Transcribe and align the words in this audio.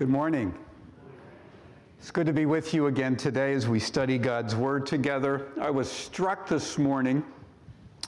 Good 0.00 0.08
morning. 0.08 0.54
It's 1.98 2.10
good 2.10 2.24
to 2.24 2.32
be 2.32 2.46
with 2.46 2.72
you 2.72 2.86
again 2.86 3.16
today 3.16 3.52
as 3.52 3.68
we 3.68 3.78
study 3.78 4.16
God's 4.16 4.56
Word 4.56 4.86
together. 4.86 5.48
I 5.60 5.68
was 5.68 5.92
struck 5.92 6.48
this 6.48 6.78
morning 6.78 7.22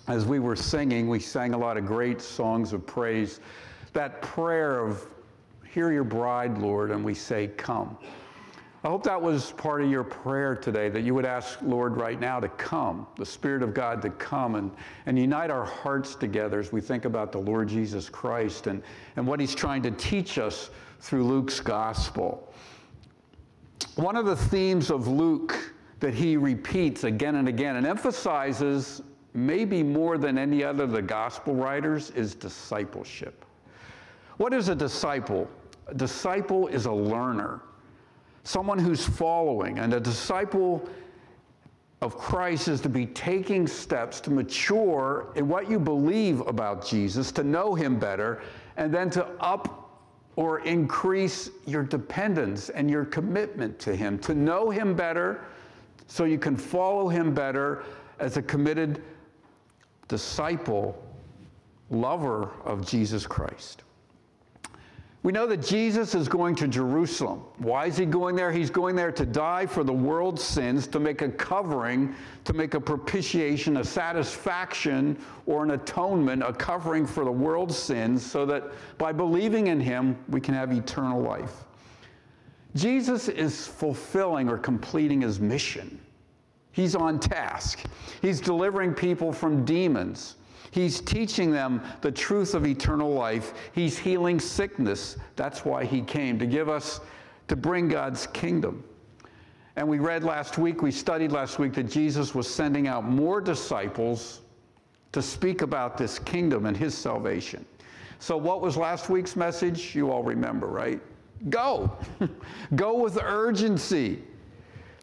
as 0.09 0.25
we 0.25 0.39
were 0.39 0.57
singing, 0.57 1.07
we 1.07 1.21
sang 1.21 1.53
a 1.53 1.59
lot 1.59 1.77
of 1.77 1.85
great 1.85 2.23
songs 2.23 2.73
of 2.73 2.87
praise. 2.87 3.41
That 3.93 4.23
prayer 4.23 4.79
of, 4.79 5.07
Hear 5.71 5.93
your 5.93 6.03
bride, 6.03 6.57
Lord, 6.57 6.93
and 6.93 7.05
we 7.05 7.13
say, 7.13 7.49
Come. 7.59 7.99
I 8.85 8.89
hope 8.89 9.05
that 9.05 9.21
was 9.21 9.53
part 9.53 9.81
of 9.81 9.89
your 9.89 10.03
prayer 10.03 10.57
today, 10.57 10.89
that 10.89 11.03
you 11.03 11.15
would 11.15 11.25
ask, 11.25 11.61
Lord, 11.63 11.97
right 11.97 12.19
now 12.19 12.41
to 12.41 12.49
come, 12.49 13.07
the 13.17 13.25
Spirit 13.25 13.63
of 13.63 13.75
God 13.75 14.03
to 14.03 14.11
come 14.11 14.57
and, 14.57 14.73
and 15.07 15.17
unite 15.17 15.51
our 15.51 15.65
hearts 15.65 16.17
together 16.17 16.59
as 16.59 16.73
we 16.73 16.81
think 16.81 17.05
about 17.05 17.31
the 17.31 17.39
Lord 17.39 17.69
Jesus 17.69 18.09
Christ 18.09 18.67
and, 18.67 18.83
and 19.15 19.25
what 19.25 19.39
He's 19.39 19.55
trying 19.55 19.83
to 19.83 19.93
teach 19.93 20.37
us 20.37 20.71
through 20.99 21.23
Luke's 21.23 21.61
Gospel. 21.61 22.53
One 23.95 24.17
of 24.17 24.27
the 24.27 24.37
themes 24.37 24.91
of 24.91 25.07
Luke 25.07 25.75
that 26.01 26.15
he 26.15 26.37
repeats 26.37 27.05
again 27.05 27.37
and 27.37 27.47
again 27.47 27.77
and 27.77 27.87
emphasizes 27.87 29.03
maybe 29.35 29.85
more 29.85 30.19
than 30.19 30.37
any 30.37 30.65
other 30.65 30.83
of 30.85 30.91
the 30.91 31.01
gospel 31.01 31.55
writers 31.55 32.11
is 32.11 32.35
discipleship. 32.35 33.45
What 34.39 34.53
is 34.53 34.69
a 34.69 34.75
disciple? 34.75 35.49
A 35.87 35.95
disciple 35.95 36.67
is 36.67 36.87
a 36.87 36.93
learner 36.93 37.63
someone 38.45 38.79
who's 38.79 39.05
following. 39.05 39.79
And 39.79 39.95
a 39.95 40.01
disciple 40.01 40.89
of 42.01 42.19
Christ 42.19 42.67
is 42.67 42.81
to 42.81 42.89
be 42.89 43.07
taking 43.07 43.67
steps 43.67 44.21
to 44.23 44.31
mature 44.31 45.33
in 45.37 45.49
what 45.49 45.71
you 45.71 45.79
believe 45.79 46.41
about 46.41 46.85
Jesus, 46.85 47.31
to 47.33 47.45
know 47.45 47.75
him 47.75 47.99
better, 47.99 48.43
and 48.77 48.93
then 48.93 49.09
to 49.11 49.25
up 49.41 49.79
or 50.35 50.61
increase 50.61 51.51
your 51.67 51.83
dependence 51.83 52.71
and 52.71 52.91
your 52.91 53.05
commitment 53.05 53.79
to 53.79 53.95
him, 53.95 54.19
to 54.19 54.35
know 54.35 54.71
him 54.71 54.95
better 54.95 55.45
so 56.09 56.25
you 56.25 56.39
can 56.39 56.57
follow 56.57 57.09
him 57.09 57.33
better 57.33 57.85
as 58.19 58.37
a 58.37 58.43
committed 58.43 59.03
disciple, 60.09 61.01
lover 61.91 62.51
of 62.65 62.87
Jesus 62.87 63.27
Christ. 63.27 63.83
We 65.23 65.31
know 65.31 65.47
that 65.47 65.63
Jesus 65.63 66.17
is 66.17 66.27
going 66.27 66.57
to 66.57 66.67
Jerusalem. 66.67 67.45
Why 67.59 67.87
is 67.87 67.97
he 67.97 68.07
going 68.07 68.35
there? 68.35 68.51
He's 68.51 68.71
going 68.71 68.97
there 68.97 69.13
to 69.13 69.25
die 69.25 69.67
for 69.67 69.85
the 69.85 69.93
world's 69.93 70.43
sins, 70.43 70.89
to 70.89 70.99
make 70.99 71.23
a 71.23 71.29
covering, 71.29 72.13
to 72.45 72.53
make 72.53 72.75
a 72.75 72.81
propitiation, 72.81 73.77
a 73.77 73.85
satisfaction, 73.85 75.17
or 75.47 75.63
an 75.63 75.73
atonement, 75.73 76.43
a 76.43 76.53
covering 76.53 77.07
for 77.07 77.25
the 77.25 77.31
world's 77.31 77.77
sins, 77.77 78.27
so 78.27 78.45
that 78.47 78.73
by 78.99 79.13
believing 79.13 79.69
in 79.69 79.79
him, 79.79 80.17
we 80.29 80.41
can 80.41 80.55
have 80.55 80.73
eternal 80.73 81.21
life. 81.23 81.67
Jesus 82.75 83.29
is 83.29 83.67
fulfilling 83.67 84.49
or 84.49 84.59
completing 84.59 85.21
his 85.21 85.39
mission. 85.39 86.01
He's 86.73 86.97
on 86.97 87.21
task. 87.21 87.85
He's 88.23 88.41
delivering 88.41 88.93
people 88.93 89.33
from 89.33 89.65
demons. 89.65 90.37
He's 90.73 91.03
teaching 91.03 91.51
them 91.51 91.83
the 92.01 92.11
truth 92.11 92.55
of 92.55 92.67
eternal 92.67 93.13
life. 93.13 93.53
He's 93.75 93.99
healing 93.99 94.41
sickness. 94.41 95.19
That's 95.37 95.67
why 95.67 95.85
he 95.85 96.01
came, 96.01 96.39
to 96.39 96.47
give 96.47 96.71
us, 96.71 97.01
to 97.49 97.57
bring 97.57 97.89
God's 97.89 98.27
kingdom. 98.29 98.83
And 99.77 99.87
we 99.87 99.99
read 99.99 100.25
last 100.25 100.57
week, 100.57 100.81
we 100.81 100.91
studied 100.91 101.31
last 101.31 101.59
week 101.59 101.75
that 101.75 101.91
Jesus 101.91 102.35
was 102.35 102.53
sending 102.53 102.89
out 102.89 103.05
more 103.05 103.39
disciples 103.39 104.41
to 105.13 105.21
speak 105.21 105.61
about 105.61 105.99
this 105.99 106.19
kingdom 106.19 106.65
and 106.65 106.75
his 106.75 106.97
salvation. 106.97 107.67
So, 108.19 108.39
what 108.39 108.63
was 108.63 108.79
last 108.79 109.11
week's 109.11 109.37
message? 109.37 109.95
You 109.95 110.11
all 110.11 110.23
remember, 110.23 110.69
right? 110.69 111.03
Go. 111.51 111.99
Go 112.77 112.99
with 112.99 113.19
urgency. 113.23 114.23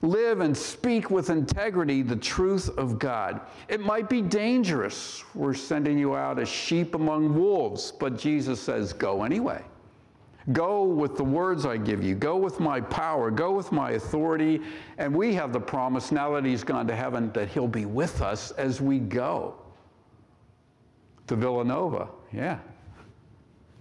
Live 0.01 0.39
and 0.39 0.55
speak 0.55 1.11
with 1.11 1.29
integrity 1.29 2.01
the 2.01 2.15
truth 2.15 2.69
of 2.77 2.99
God. 2.99 3.41
It 3.67 3.81
might 3.81 4.09
be 4.09 4.21
dangerous. 4.21 5.23
We're 5.35 5.53
sending 5.53 5.97
you 5.97 6.15
out 6.15 6.39
as 6.39 6.47
sheep 6.47 6.95
among 6.95 7.35
wolves, 7.37 7.91
but 7.91 8.17
Jesus 8.17 8.61
says, 8.61 8.93
go 8.93 9.23
anyway. 9.23 9.61
Go 10.53 10.83
with 10.83 11.17
the 11.17 11.23
words 11.23 11.65
I 11.65 11.77
give 11.77 12.01
you. 12.01 12.15
Go 12.15 12.37
with 12.37 12.59
my 12.59 12.79
power. 12.79 13.29
Go 13.29 13.51
with 13.51 13.71
my 13.71 13.91
authority. 13.91 14.61
And 14.97 15.13
we 15.13 15.33
have 15.35 15.51
the 15.51 15.59
promise 15.59 16.11
now 16.11 16.33
that 16.33 16.45
he's 16.45 16.63
gone 16.63 16.87
to 16.87 16.95
heaven 16.95 17.31
that 17.33 17.49
he'll 17.49 17.67
be 17.67 17.85
with 17.85 18.21
us 18.21 18.51
as 18.51 18.81
we 18.81 18.99
go 18.99 19.55
to 21.27 21.35
Villanova, 21.35 22.07
yeah, 22.33 22.57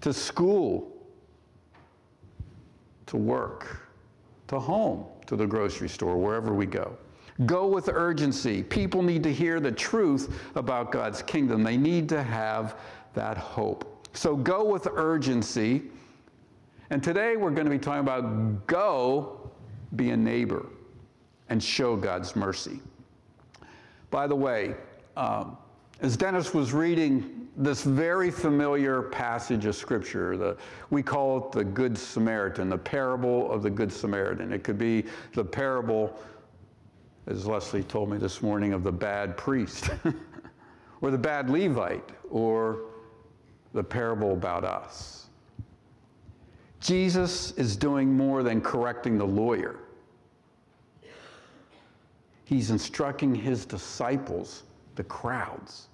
to 0.02 0.12
school, 0.12 0.92
to 3.06 3.16
work, 3.16 3.87
to 4.48 4.58
home 4.58 5.04
to 5.26 5.36
the 5.36 5.46
grocery 5.46 5.88
store, 5.88 6.16
wherever 6.16 6.52
we 6.52 6.66
go. 6.66 6.96
Go 7.46 7.66
with 7.66 7.88
urgency. 7.88 8.62
People 8.64 9.02
need 9.02 9.22
to 9.22 9.32
hear 9.32 9.60
the 9.60 9.70
truth 9.70 10.42
about 10.56 10.90
God's 10.90 11.22
kingdom. 11.22 11.62
They 11.62 11.76
need 11.76 12.08
to 12.08 12.22
have 12.22 12.76
that 13.14 13.36
hope. 13.36 14.08
So 14.12 14.34
go 14.34 14.64
with 14.64 14.88
urgency. 14.92 15.82
And 16.90 17.02
today 17.02 17.36
we're 17.36 17.50
going 17.50 17.66
to 17.66 17.70
be 17.70 17.78
talking 17.78 18.00
about 18.00 18.66
go 18.66 19.50
be 19.96 20.10
a 20.10 20.16
neighbor 20.16 20.66
and 21.48 21.62
show 21.62 21.96
God's 21.96 22.34
mercy. 22.34 22.80
By 24.10 24.26
the 24.26 24.34
way, 24.34 24.74
um, 25.16 25.56
as 26.00 26.16
Dennis 26.16 26.54
was 26.54 26.72
reading 26.72 27.47
this 27.58 27.82
very 27.82 28.30
familiar 28.30 29.02
passage 29.02 29.66
of 29.66 29.74
Scripture, 29.74 30.36
the, 30.36 30.56
we 30.90 31.02
call 31.02 31.38
it 31.38 31.52
the 31.52 31.64
Good 31.64 31.98
Samaritan, 31.98 32.68
the 32.68 32.78
parable 32.78 33.50
of 33.50 33.64
the 33.64 33.70
Good 33.70 33.92
Samaritan. 33.92 34.52
It 34.52 34.62
could 34.62 34.78
be 34.78 35.04
the 35.34 35.44
parable, 35.44 36.16
as 37.26 37.46
Leslie 37.46 37.82
told 37.82 38.10
me 38.10 38.16
this 38.16 38.42
morning, 38.42 38.72
of 38.72 38.84
the 38.84 38.92
bad 38.92 39.36
priest, 39.36 39.90
or 41.00 41.10
the 41.10 41.18
bad 41.18 41.50
Levite, 41.50 42.10
or 42.30 42.82
the 43.72 43.82
parable 43.82 44.34
about 44.34 44.62
us. 44.64 45.26
Jesus 46.80 47.50
is 47.52 47.76
doing 47.76 48.16
more 48.16 48.44
than 48.44 48.60
correcting 48.60 49.18
the 49.18 49.26
lawyer. 49.26 49.80
He's 52.44 52.70
instructing 52.70 53.34
his 53.34 53.66
disciples, 53.66 54.62
the 54.94 55.02
crowds, 55.02 55.87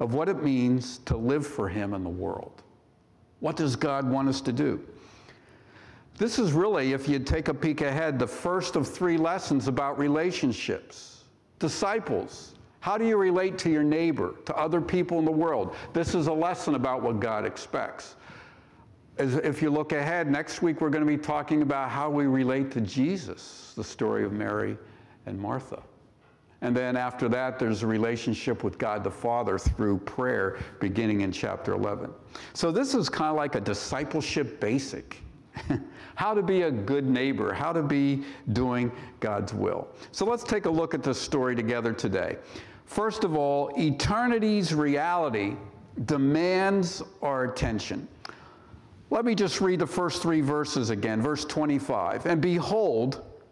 of 0.00 0.14
what 0.14 0.28
it 0.28 0.42
means 0.42 0.98
to 0.98 1.16
live 1.16 1.46
for 1.46 1.68
Him 1.68 1.94
in 1.94 2.04
the 2.04 2.10
world. 2.10 2.62
What 3.40 3.56
does 3.56 3.76
God 3.76 4.08
want 4.08 4.28
us 4.28 4.40
to 4.42 4.52
do? 4.52 4.80
This 6.16 6.38
is 6.38 6.52
really, 6.52 6.92
if 6.92 7.08
you 7.08 7.20
take 7.20 7.46
a 7.48 7.54
peek 7.54 7.80
ahead, 7.80 8.18
the 8.18 8.26
first 8.26 8.74
of 8.74 8.88
three 8.88 9.16
lessons 9.16 9.68
about 9.68 9.98
relationships. 9.98 11.22
Disciples, 11.60 12.54
how 12.80 12.98
do 12.98 13.06
you 13.06 13.16
relate 13.16 13.56
to 13.58 13.70
your 13.70 13.84
neighbor, 13.84 14.34
to 14.44 14.56
other 14.56 14.80
people 14.80 15.18
in 15.20 15.24
the 15.24 15.30
world? 15.30 15.76
This 15.92 16.14
is 16.14 16.26
a 16.26 16.32
lesson 16.32 16.74
about 16.74 17.02
what 17.02 17.20
God 17.20 17.44
expects. 17.44 18.16
As 19.18 19.34
if 19.36 19.62
you 19.62 19.70
look 19.70 19.92
ahead, 19.92 20.30
next 20.30 20.62
week 20.62 20.80
we're 20.80 20.90
going 20.90 21.04
to 21.04 21.10
be 21.10 21.18
talking 21.18 21.62
about 21.62 21.90
how 21.90 22.10
we 22.10 22.26
relate 22.26 22.70
to 22.72 22.80
Jesus, 22.80 23.72
the 23.76 23.84
story 23.84 24.24
of 24.24 24.32
Mary 24.32 24.76
and 25.26 25.38
Martha. 25.38 25.82
And 26.60 26.76
then 26.76 26.96
after 26.96 27.28
that, 27.28 27.58
there's 27.58 27.82
a 27.82 27.86
relationship 27.86 28.64
with 28.64 28.78
God 28.78 29.04
the 29.04 29.10
Father 29.10 29.58
through 29.58 29.98
prayer, 29.98 30.58
beginning 30.80 31.20
in 31.20 31.30
chapter 31.30 31.72
11. 31.72 32.10
So 32.52 32.72
this 32.72 32.94
is 32.94 33.08
kind 33.08 33.30
of 33.30 33.36
like 33.36 33.54
a 33.54 33.60
discipleship 33.60 34.60
basic. 34.60 35.22
how 36.14 36.34
to 36.34 36.42
be 36.42 36.62
a 36.62 36.70
good 36.70 37.08
neighbor, 37.08 37.52
how 37.52 37.72
to 37.72 37.82
be 37.82 38.24
doing 38.52 38.90
God's 39.20 39.54
will. 39.54 39.88
So 40.12 40.26
let's 40.26 40.42
take 40.42 40.66
a 40.66 40.70
look 40.70 40.94
at 40.94 41.02
this 41.02 41.20
story 41.20 41.54
together 41.54 41.92
today. 41.92 42.36
First 42.86 43.22
of 43.22 43.36
all, 43.36 43.72
eternity's 43.78 44.74
reality 44.74 45.54
demands 46.06 47.02
our 47.22 47.44
attention. 47.44 48.08
Let 49.10 49.24
me 49.24 49.34
just 49.34 49.60
read 49.60 49.78
the 49.78 49.86
first 49.86 50.22
three 50.22 50.40
verses 50.40 50.90
again. 50.90 51.22
Verse 51.22 51.44
25. 51.44 52.26
And 52.26 52.40
behold, 52.40 53.24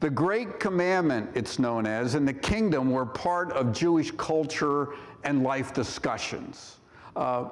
The 0.00 0.10
Great 0.10 0.58
Commandment, 0.58 1.30
it's 1.34 1.58
known 1.58 1.86
as, 1.86 2.14
and 2.14 2.26
the 2.26 2.32
kingdom 2.32 2.90
were 2.90 3.04
part 3.04 3.52
of 3.52 3.72
Jewish 3.72 4.10
culture 4.12 4.94
and 5.24 5.42
life 5.42 5.74
discussions. 5.74 6.78
Uh, 7.14 7.50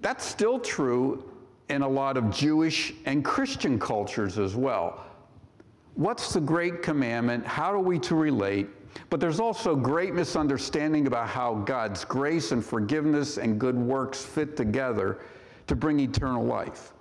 that's 0.00 0.24
still 0.24 0.60
true 0.60 1.28
in 1.68 1.82
a 1.82 1.88
lot 1.88 2.16
of 2.16 2.30
Jewish 2.30 2.94
and 3.06 3.24
Christian 3.24 3.78
cultures 3.78 4.38
as 4.38 4.54
well. 4.54 5.04
what's 5.94 6.32
the 6.32 6.40
great 6.40 6.80
commandment? 6.80 7.44
How 7.44 7.72
are 7.72 7.80
we 7.80 7.98
to 8.00 8.14
relate? 8.14 8.68
But 9.10 9.18
there's 9.18 9.40
also 9.40 9.74
great 9.74 10.14
misunderstanding 10.14 11.08
about 11.08 11.28
how 11.28 11.56
God's 11.56 12.04
grace 12.04 12.52
and 12.52 12.64
forgiveness 12.64 13.36
and 13.36 13.58
good 13.58 13.76
works 13.76 14.24
fit 14.24 14.56
together 14.56 15.18
to 15.66 15.74
bring 15.74 15.98
eternal 15.98 16.44
life. 16.44 16.92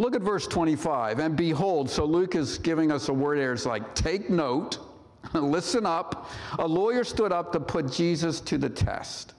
Look 0.00 0.16
at 0.16 0.22
verse 0.22 0.46
25. 0.46 1.18
And 1.18 1.36
behold, 1.36 1.90
so 1.90 2.06
Luke 2.06 2.34
is 2.34 2.56
giving 2.56 2.90
us 2.90 3.10
a 3.10 3.12
word 3.12 3.36
here. 3.36 3.52
It's 3.52 3.66
like, 3.66 3.94
take 3.94 4.30
note, 4.30 4.78
listen 5.34 5.84
up. 5.84 6.30
A 6.58 6.66
lawyer 6.66 7.04
stood 7.04 7.32
up 7.32 7.52
to 7.52 7.60
put 7.60 7.92
Jesus 7.92 8.40
to 8.40 8.56
the 8.56 8.70
test. 8.70 9.34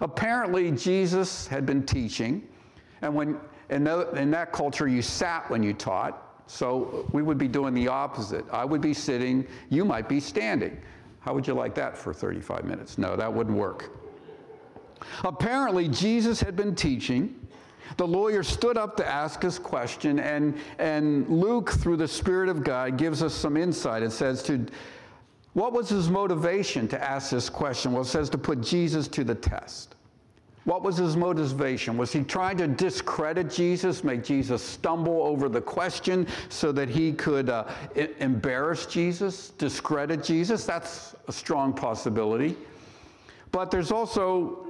Apparently, 0.00 0.70
Jesus 0.70 1.48
had 1.48 1.66
been 1.66 1.84
teaching, 1.84 2.46
and 3.02 3.12
when 3.12 3.40
in, 3.68 3.82
the, 3.82 4.08
in 4.12 4.30
that 4.30 4.52
culture 4.52 4.86
you 4.86 5.02
sat 5.02 5.50
when 5.50 5.64
you 5.64 5.72
taught, 5.72 6.44
so 6.46 7.08
we 7.12 7.22
would 7.22 7.38
be 7.38 7.48
doing 7.48 7.74
the 7.74 7.88
opposite. 7.88 8.44
I 8.52 8.64
would 8.64 8.80
be 8.80 8.94
sitting, 8.94 9.44
you 9.70 9.84
might 9.84 10.08
be 10.08 10.20
standing. 10.20 10.80
How 11.18 11.34
would 11.34 11.48
you 11.48 11.54
like 11.54 11.74
that 11.74 11.98
for 11.98 12.14
35 12.14 12.64
minutes? 12.64 12.96
No, 12.96 13.16
that 13.16 13.32
wouldn't 13.32 13.56
work. 13.56 13.90
Apparently, 15.24 15.88
Jesus 15.88 16.40
had 16.40 16.54
been 16.54 16.76
teaching. 16.76 17.34
The 17.96 18.06
lawyer 18.06 18.42
stood 18.42 18.76
up 18.76 18.96
to 18.98 19.06
ask 19.06 19.42
his 19.42 19.58
question, 19.58 20.18
and, 20.18 20.56
and 20.78 21.28
Luke, 21.28 21.70
through 21.70 21.96
the 21.96 22.08
Spirit 22.08 22.48
of 22.48 22.62
God, 22.62 22.96
gives 22.96 23.22
us 23.22 23.34
some 23.34 23.56
insight. 23.56 24.02
It 24.02 24.12
says 24.12 24.42
to 24.44 24.66
what 25.54 25.72
was 25.72 25.88
his 25.88 26.08
motivation 26.08 26.86
to 26.88 27.02
ask 27.02 27.30
this 27.30 27.50
question? 27.50 27.92
Well, 27.92 28.02
it 28.02 28.06
says 28.06 28.30
to 28.30 28.38
put 28.38 28.60
Jesus 28.60 29.08
to 29.08 29.24
the 29.24 29.34
test. 29.34 29.96
What 30.64 30.82
was 30.82 30.98
his 30.98 31.16
motivation? 31.16 31.96
Was 31.96 32.12
he 32.12 32.22
trying 32.22 32.58
to 32.58 32.68
discredit 32.68 33.50
Jesus, 33.50 34.04
make 34.04 34.22
Jesus 34.22 34.62
stumble 34.62 35.22
over 35.22 35.48
the 35.48 35.62
question 35.62 36.26
so 36.50 36.72
that 36.72 36.90
he 36.90 37.12
could 37.12 37.48
uh, 37.48 37.64
embarrass 38.20 38.84
Jesus, 38.84 39.50
discredit 39.50 40.22
Jesus? 40.22 40.66
That's 40.66 41.16
a 41.26 41.32
strong 41.32 41.72
possibility. 41.72 42.54
But 43.50 43.70
there's 43.70 43.90
also, 43.90 44.67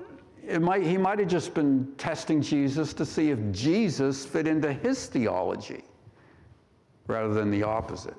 might, 0.61 0.83
he 0.83 0.97
might 0.97 1.19
have 1.19 1.29
just 1.29 1.53
been 1.53 1.93
testing 1.99 2.41
Jesus 2.41 2.95
to 2.95 3.05
see 3.05 3.31
if 3.31 3.39
Jesus 3.53 4.25
fit 4.25 4.47
into 4.47 4.73
his 4.73 5.06
theology 5.06 5.85
rather 7.06 7.35
than 7.35 7.50
the 7.50 7.62
opposite. 7.62 8.17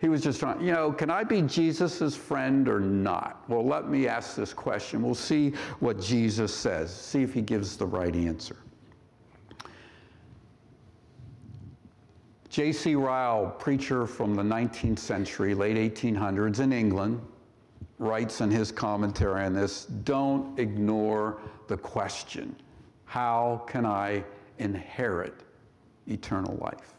He 0.00 0.08
was 0.08 0.20
just 0.20 0.40
trying, 0.40 0.60
you 0.60 0.72
know, 0.72 0.92
can 0.92 1.10
I 1.10 1.22
be 1.22 1.42
Jesus' 1.42 2.16
friend 2.16 2.68
or 2.68 2.80
not? 2.80 3.44
Well, 3.48 3.64
let 3.64 3.88
me 3.88 4.08
ask 4.08 4.34
this 4.34 4.52
question. 4.52 5.02
We'll 5.02 5.14
see 5.14 5.50
what 5.78 6.00
Jesus 6.00 6.52
says, 6.52 6.94
see 6.94 7.22
if 7.22 7.32
he 7.32 7.40
gives 7.40 7.76
the 7.76 7.86
right 7.86 8.14
answer. 8.14 8.56
J.C. 12.48 12.96
Ryle, 12.96 13.46
preacher 13.58 14.06
from 14.06 14.34
the 14.34 14.42
19th 14.42 14.98
century, 14.98 15.54
late 15.54 15.76
1800s 15.94 16.60
in 16.60 16.72
England, 16.72 17.20
writes 18.02 18.40
in 18.40 18.50
his 18.50 18.72
commentary 18.72 19.44
on 19.44 19.54
this 19.54 19.84
don't 19.84 20.58
ignore 20.58 21.40
the 21.68 21.76
question 21.76 22.54
how 23.04 23.62
can 23.66 23.84
I 23.84 24.24
inherit 24.58 25.34
eternal 26.08 26.56
life? 26.62 26.94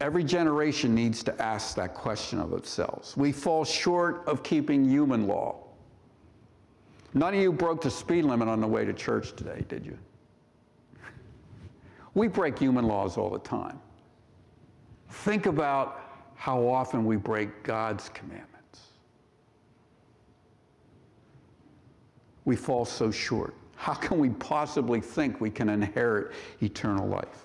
Every 0.00 0.24
generation 0.24 0.92
needs 0.92 1.22
to 1.22 1.40
ask 1.40 1.76
that 1.76 1.94
question 1.94 2.40
of 2.40 2.52
itself. 2.52 3.16
We 3.16 3.30
fall 3.30 3.64
short 3.64 4.26
of 4.26 4.42
keeping 4.42 4.84
human 4.84 5.28
law. 5.28 5.58
None 7.14 7.34
of 7.34 7.40
you 7.40 7.52
broke 7.52 7.80
the 7.80 7.90
speed 7.92 8.24
limit 8.24 8.48
on 8.48 8.60
the 8.60 8.66
way 8.66 8.84
to 8.84 8.92
church 8.92 9.36
today, 9.36 9.64
did 9.68 9.86
you? 9.86 9.96
We 12.14 12.26
break 12.26 12.58
human 12.58 12.86
laws 12.86 13.16
all 13.16 13.30
the 13.30 13.38
time. 13.38 13.78
Think 15.10 15.46
about 15.46 16.00
how 16.34 16.66
often 16.66 17.04
we 17.04 17.16
break 17.16 17.62
God's 17.62 18.08
commandments. 18.08 18.53
We 22.44 22.56
fall 22.56 22.84
so 22.84 23.10
short. 23.10 23.54
How 23.76 23.94
can 23.94 24.18
we 24.18 24.30
possibly 24.30 25.00
think 25.00 25.40
we 25.40 25.50
can 25.50 25.68
inherit 25.68 26.32
eternal 26.62 27.06
life? 27.08 27.44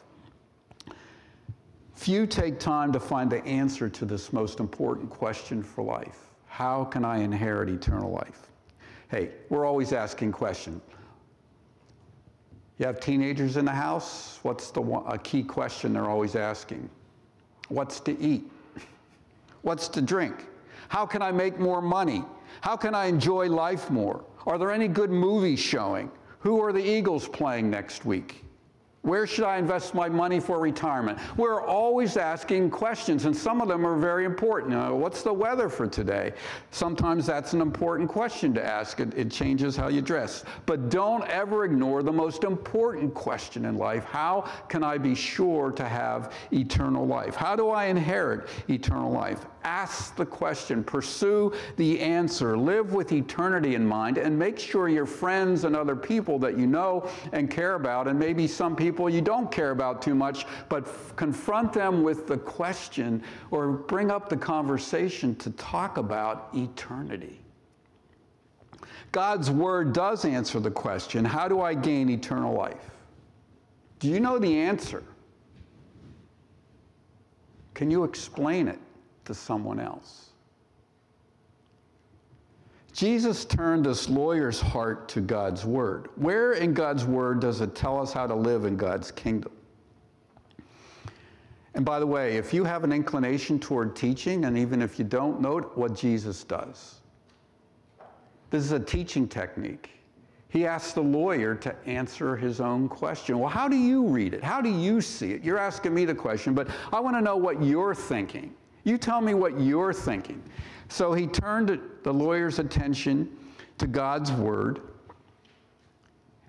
Few 1.96 2.26
take 2.26 2.60
time 2.60 2.94
to 2.94 3.00
find 3.00 3.30
the 3.30 3.44
answer 3.46 3.90
to 3.90 4.06
this 4.06 4.32
most 4.32 4.60
important 4.60 5.10
question 5.10 5.62
for 5.62 5.84
life 5.84 6.30
How 6.48 6.86
can 6.86 7.04
I 7.04 7.20
inherit 7.20 7.70
eternal 7.70 8.12
life? 8.12 8.48
Hey, 9.10 9.32
we're 9.50 9.66
always 9.66 9.92
asking 9.92 10.32
questions. 10.32 10.82
You 12.78 12.86
have 12.86 13.02
teenagers 13.02 13.58
in 13.58 13.66
the 13.66 13.72
house? 13.72 14.40
What's 14.44 14.72
the 14.72 14.80
one, 14.80 15.04
a 15.08 15.18
key 15.18 15.44
question 15.44 15.92
they're 15.92 16.10
always 16.10 16.38
asking? 16.38 16.90
What's 17.68 18.00
to 18.02 18.18
eat? 18.22 18.50
What's 19.62 19.90
to 19.90 20.02
drink? 20.02 20.48
How 20.88 21.06
can 21.06 21.22
I 21.22 21.32
make 21.32 21.60
more 21.60 21.82
money? 21.82 22.24
How 22.62 22.78
can 22.78 22.96
I 22.96 23.08
enjoy 23.08 23.50
life 23.50 23.90
more? 23.90 24.24
Are 24.50 24.58
there 24.58 24.72
any 24.72 24.88
good 24.88 25.12
movies 25.12 25.60
showing? 25.60 26.10
Who 26.40 26.60
are 26.60 26.74
the 26.74 26.84
Eagles 26.84 27.28
playing 27.28 27.70
next 27.70 28.04
week? 28.04 28.44
Where 29.04 29.28
should 29.28 29.46
I 29.46 29.58
invest 29.58 29.94
my 29.94 30.10
money 30.10 30.40
for 30.40 30.60
retirement? 30.60 31.20
We're 31.38 31.62
always 31.62 32.18
asking 32.18 32.72
questions, 32.72 33.26
and 33.26 33.38
some 33.38 33.62
of 33.62 33.68
them 33.68 33.86
are 33.86 33.96
very 33.96 34.26
important. 34.26 34.76
What's 34.96 35.22
the 35.22 35.32
weather 35.32 35.70
for 35.70 35.86
today? 35.86 36.34
Sometimes 36.72 37.28
that's 37.28 37.54
an 37.54 37.62
important 37.62 38.10
question 38.10 38.52
to 38.56 38.66
ask. 38.66 39.00
It, 39.00 39.14
it 39.16 39.30
changes 39.30 39.76
how 39.76 39.88
you 39.88 40.02
dress. 40.02 40.44
But 40.66 40.90
don't 40.90 41.24
ever 41.28 41.64
ignore 41.64 42.02
the 42.02 42.12
most 42.12 42.44
important 42.44 43.14
question 43.14 43.66
in 43.66 43.78
life 43.78 44.04
how 44.04 44.50
can 44.68 44.84
I 44.84 44.98
be 44.98 45.14
sure 45.14 45.72
to 45.74 45.88
have 45.88 46.34
eternal 46.52 47.06
life? 47.06 47.36
How 47.36 47.56
do 47.56 47.70
I 47.70 47.86
inherit 47.86 48.50
eternal 48.68 49.12
life? 49.12 49.46
Ask 49.64 50.16
the 50.16 50.26
question, 50.26 50.84
pursue 50.84 51.54
the 51.76 52.00
answer, 52.00 52.58
live 52.58 52.94
with 52.94 53.12
eternity 53.12 53.76
in 53.76 53.86
mind, 53.86 54.18
and 54.18 54.38
make 54.38 54.58
sure 54.58 54.88
your 54.88 55.06
friends 55.06 55.66
and 55.66 55.76
other 55.76 55.96
people 55.96 56.40
that 56.40 56.58
you 56.58 56.66
know 56.66 57.10
and 57.34 57.52
care 57.52 57.76
about, 57.76 58.08
and 58.08 58.18
maybe 58.18 58.48
some 58.48 58.76
people 58.76 59.10
you 59.10 59.22
don't 59.22 59.52
care 59.52 59.72
about 59.72 60.02
too 60.02 60.16
much, 60.16 60.46
but 60.70 60.88
f- 60.88 61.14
confront 61.18 61.74
them 61.74 62.04
with 62.04 62.26
the 62.26 62.38
question 62.38 63.22
or 63.52 63.72
bring 63.72 64.12
up 64.12 64.30
the 64.30 64.38
conversation 64.38 65.36
to 65.36 65.50
talk 65.52 65.98
about 65.98 66.50
eternity. 66.56 67.42
God's 69.12 69.52
word 69.52 69.92
does 69.92 70.24
answer 70.24 70.60
the 70.60 70.72
question 70.72 71.26
how 71.26 71.48
do 71.48 71.62
I 71.62 71.74
gain 71.74 72.10
eternal 72.10 72.54
life? 72.54 72.92
Do 74.00 74.08
you 74.08 74.20
know 74.20 74.40
the 74.40 74.58
answer? 74.58 75.04
Can 77.74 77.92
you 77.92 78.04
explain 78.04 78.68
it? 78.68 78.80
To 79.30 79.36
someone 79.36 79.80
else. 79.80 80.30
Jesus 82.94 83.46
turned 83.46 83.86
this 83.86 84.10
lawyer's 84.10 84.60
heart 84.60 85.08
to 85.10 85.22
God's 85.22 85.66
word. 85.66 86.10
Where 86.16 86.54
in 86.54 86.74
God's 86.74 87.06
word 87.06 87.40
does 87.40 87.62
it 87.62 87.76
tell 87.76 88.02
us 88.02 88.12
how 88.12 88.26
to 88.26 88.34
live 88.34 88.66
in 88.66 88.76
God's 88.76 89.12
kingdom? 89.12 89.52
And 91.76 91.86
by 91.86 92.00
the 92.00 92.08
way, 92.08 92.38
if 92.38 92.56
you 92.56 92.64
have 92.64 92.84
an 92.84 92.92
inclination 92.92 93.60
toward 93.60 93.96
teaching, 93.96 94.46
and 94.46 94.58
even 94.58 94.82
if 94.82 94.98
you 94.98 95.06
don't, 95.06 95.40
note 95.40 95.78
what 95.78 95.96
Jesus 95.96 96.44
does. 96.44 97.00
This 98.50 98.64
is 98.64 98.72
a 98.72 98.80
teaching 98.80 99.28
technique. 99.28 99.92
He 100.50 100.66
asks 100.66 100.94
the 100.94 101.02
lawyer 101.02 101.54
to 101.54 101.76
answer 101.88 102.36
his 102.36 102.60
own 102.60 102.90
question. 102.90 103.38
Well, 103.38 103.50
how 103.50 103.68
do 103.68 103.76
you 103.76 104.08
read 104.08 104.34
it? 104.34 104.44
How 104.44 104.60
do 104.60 104.70
you 104.70 105.02
see 105.02 105.34
it? 105.34 105.44
You're 105.44 105.60
asking 105.60 105.94
me 105.94 106.06
the 106.06 106.16
question, 106.16 106.56
but 106.56 106.68
I 106.92 107.00
want 107.00 107.16
to 107.16 107.22
know 107.22 107.38
what 107.38 107.62
you're 107.62 107.94
thinking. 107.94 108.56
You 108.84 108.98
tell 108.98 109.22
me 109.22 109.34
what 109.34 109.60
you're 109.60 109.94
thinking. 109.94 110.42
So 110.88 111.14
he 111.14 111.28
turned 111.28 111.80
the 112.04 112.14
lawyer's 112.14 112.60
attention 112.60 113.30
to 113.78 113.88
God's 113.88 114.32
word 114.32 114.82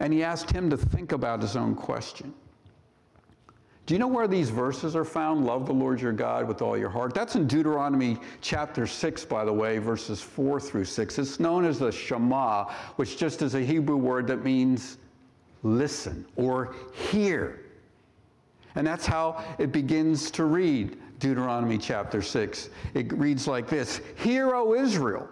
and 0.01 0.13
he 0.13 0.23
asked 0.23 0.51
him 0.51 0.71
to 0.71 0.77
think 0.77 1.13
about 1.13 1.43
his 1.43 1.57
own 1.57 1.75
question. 1.75 2.33
Do 3.85 3.95
you 3.95 3.99
know 3.99 4.09
where 4.09 4.29
these 4.29 4.51
verses 4.51 4.97
are 4.97 5.05
found? 5.05 5.45
Love 5.45 5.67
the 5.67 5.75
Lord 5.75 6.01
your 6.01 6.13
God 6.13 6.49
with 6.49 6.63
all 6.63 6.77
your 6.79 6.89
heart. 6.89 7.13
That's 7.13 7.35
in 7.35 7.47
Deuteronomy 7.47 8.19
chapter 8.41 8.87
6, 8.87 9.25
by 9.25 9.45
the 9.45 9.53
way, 9.53 9.79
verses 9.79 10.21
4 10.21 10.61
through 10.61 10.85
6. 10.85 11.19
It's 11.19 11.41
known 11.41 11.65
as 11.65 11.79
the 11.79 11.93
Shema, 11.93 12.71
which 12.97 13.19
just 13.19 13.43
is 13.43 13.55
a 13.55 13.61
Hebrew 13.61 13.97
word 13.97 14.27
that 14.29 14.45
means 14.45 14.99
listen 15.63 16.25
or 16.37 16.75
hear. 16.93 17.61
And 18.77 18.87
that's 18.87 19.07
how 19.07 19.45
it 19.59 19.73
begins 19.73 20.31
to 20.33 20.45
read. 20.45 20.97
Deuteronomy 21.21 21.79
chapter 21.79 22.23
6. 22.23 22.71
It 22.95 23.13
reads 23.13 23.47
like 23.47 23.69
this 23.69 24.01
Hear, 24.17 24.55
O 24.55 24.75
Israel, 24.75 25.29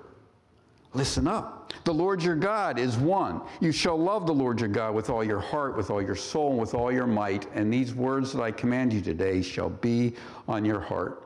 listen 0.95 1.27
up. 1.27 1.73
The 1.85 1.93
Lord 1.93 2.23
your 2.23 2.37
God 2.37 2.79
is 2.79 2.97
one. 2.97 3.41
You 3.61 3.73
shall 3.73 3.99
love 3.99 4.27
the 4.27 4.35
Lord 4.35 4.61
your 4.61 4.69
God 4.69 4.95
with 4.95 5.11
all 5.11 5.25
your 5.25 5.41
heart, 5.41 5.77
with 5.77 5.91
all 5.91 6.03
your 6.03 6.17
soul, 6.17 6.51
and 6.51 6.61
with 6.61 6.75
all 6.75 6.93
your 6.93 7.07
might. 7.07 7.47
And 7.55 7.73
these 7.73 7.95
words 7.95 8.33
that 8.33 8.43
I 8.43 8.51
command 8.51 8.93
you 8.93 9.01
today 9.01 9.43
shall 9.43 9.71
be 9.71 10.15
on 10.47 10.65
your 10.65 10.81
heart. 10.81 11.25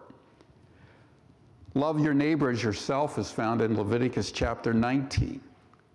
Love 1.74 2.00
your 2.00 2.14
neighbor 2.14 2.50
as 2.50 2.62
yourself 2.62 3.18
is 3.18 3.30
found 3.30 3.60
in 3.60 3.76
Leviticus 3.76 4.30
chapter 4.30 4.72
19. 4.72 5.40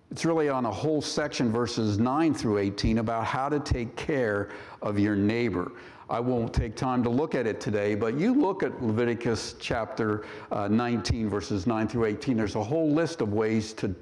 It's 0.10 0.26
really 0.26 0.50
on 0.50 0.66
a 0.66 0.72
whole 0.72 1.02
section, 1.02 1.52
verses 1.52 2.00
9 2.00 2.34
through 2.34 2.60
18, 2.60 2.98
about 2.98 3.26
how 3.26 3.50
to 3.50 3.60
take 3.60 3.96
care 3.96 4.50
of 4.82 4.98
your 4.98 5.16
neighbor. 5.16 5.74
I 6.10 6.20
won't 6.20 6.54
take 6.54 6.76
time 6.76 7.04
to 7.04 7.10
look 7.10 7.36
at 7.36 7.46
it 7.46 7.60
today, 7.60 7.94
but 7.94 8.18
you 8.18 8.34
look 8.34 8.64
at 8.64 8.82
Leviticus 8.82 9.56
chapter 9.60 10.26
uh, 10.52 10.68
19, 10.70 11.30
verses 11.30 11.68
9 11.68 11.88
through 11.88 12.06
18. 12.06 12.38
There's 12.38 12.56
a 12.56 12.64
whole 12.64 12.90
list 12.90 13.20
of 13.20 13.34
ways 13.34 13.74
to 13.74 13.94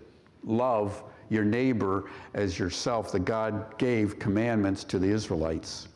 love 0.43 1.03
your 1.29 1.43
neighbor 1.43 2.09
as 2.35 2.59
yourself 2.59 3.11
that 3.11 3.25
God 3.25 3.77
gave 3.79 4.19
commandments 4.19 4.83
to 4.85 4.99
the 4.99 5.07
Israelites. 5.07 5.87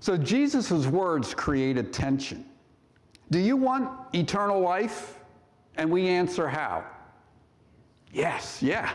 So 0.00 0.16
Jesus' 0.16 0.86
words 0.86 1.34
created 1.34 1.92
tension. 1.92 2.44
Do 3.30 3.38
you 3.38 3.56
want 3.56 3.90
eternal 4.14 4.60
life? 4.60 5.18
And 5.76 5.90
we 5.90 6.08
answer 6.08 6.48
how? 6.48 6.84
Yes, 8.12 8.60
yeah. 8.60 8.92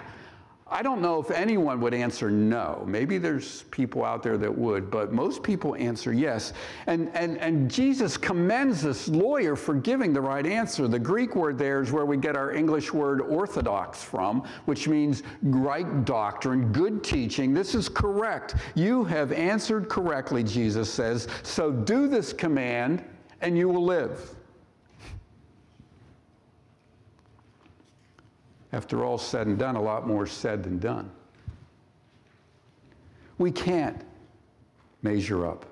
I 0.68 0.82
don't 0.82 1.00
know 1.00 1.20
if 1.20 1.30
anyone 1.30 1.80
would 1.82 1.94
answer 1.94 2.32
no. 2.32 2.84
Maybe 2.88 3.20
there's 3.20 3.64
people 3.70 4.04
out 4.04 4.24
there 4.24 4.36
that 4.36 4.58
would, 4.58 4.90
but 4.90 5.14
most 5.14 5.44
people 5.44 5.76
answer 5.76 6.12
yes. 6.12 6.54
And, 6.88 7.12
and, 7.14 7.38
and 7.38 7.70
Jesus 7.70 8.18
commends 8.18 8.82
this 8.82 9.08
lawyer 9.08 9.56
for 9.56 9.76
giving 9.76 10.12
the 10.12 10.22
right 10.22 10.46
answer. 10.46 10.88
The 10.88 10.98
Greek 10.98 11.36
word 11.36 11.60
there 11.60 11.84
is 11.84 11.92
where 11.92 12.06
we 12.08 12.18
get 12.18 12.36
our 12.36 12.52
English 12.52 12.92
word 12.92 13.22
orthodox 13.22 14.04
from, 14.04 14.42
which 14.66 14.88
means 14.88 15.22
right 15.44 16.04
doctrine, 16.04 16.72
good 16.72 17.04
teaching. 17.04 17.54
This 17.54 17.76
is 17.76 17.88
correct. 17.88 18.56
You 18.74 19.04
have 19.04 19.32
answered 19.34 19.88
correctly, 19.88 20.44
Jesus 20.44 20.92
says. 20.92 21.28
So 21.44 21.72
do 21.72 22.08
this 22.08 22.34
command 22.34 23.04
and 23.42 23.56
you 23.56 23.70
will 23.70 23.86
live. 23.86 24.36
After 28.76 29.06
all 29.06 29.18
said 29.18 29.48
and 29.48 29.58
done, 29.58 29.78
a 29.78 29.82
lot 29.82 30.06
more 30.06 30.28
said 30.28 30.62
than 30.62 30.80
done. 30.80 31.10
We 33.38 33.50
can't 33.50 34.02
measure 35.02 35.48
up. 35.48 35.66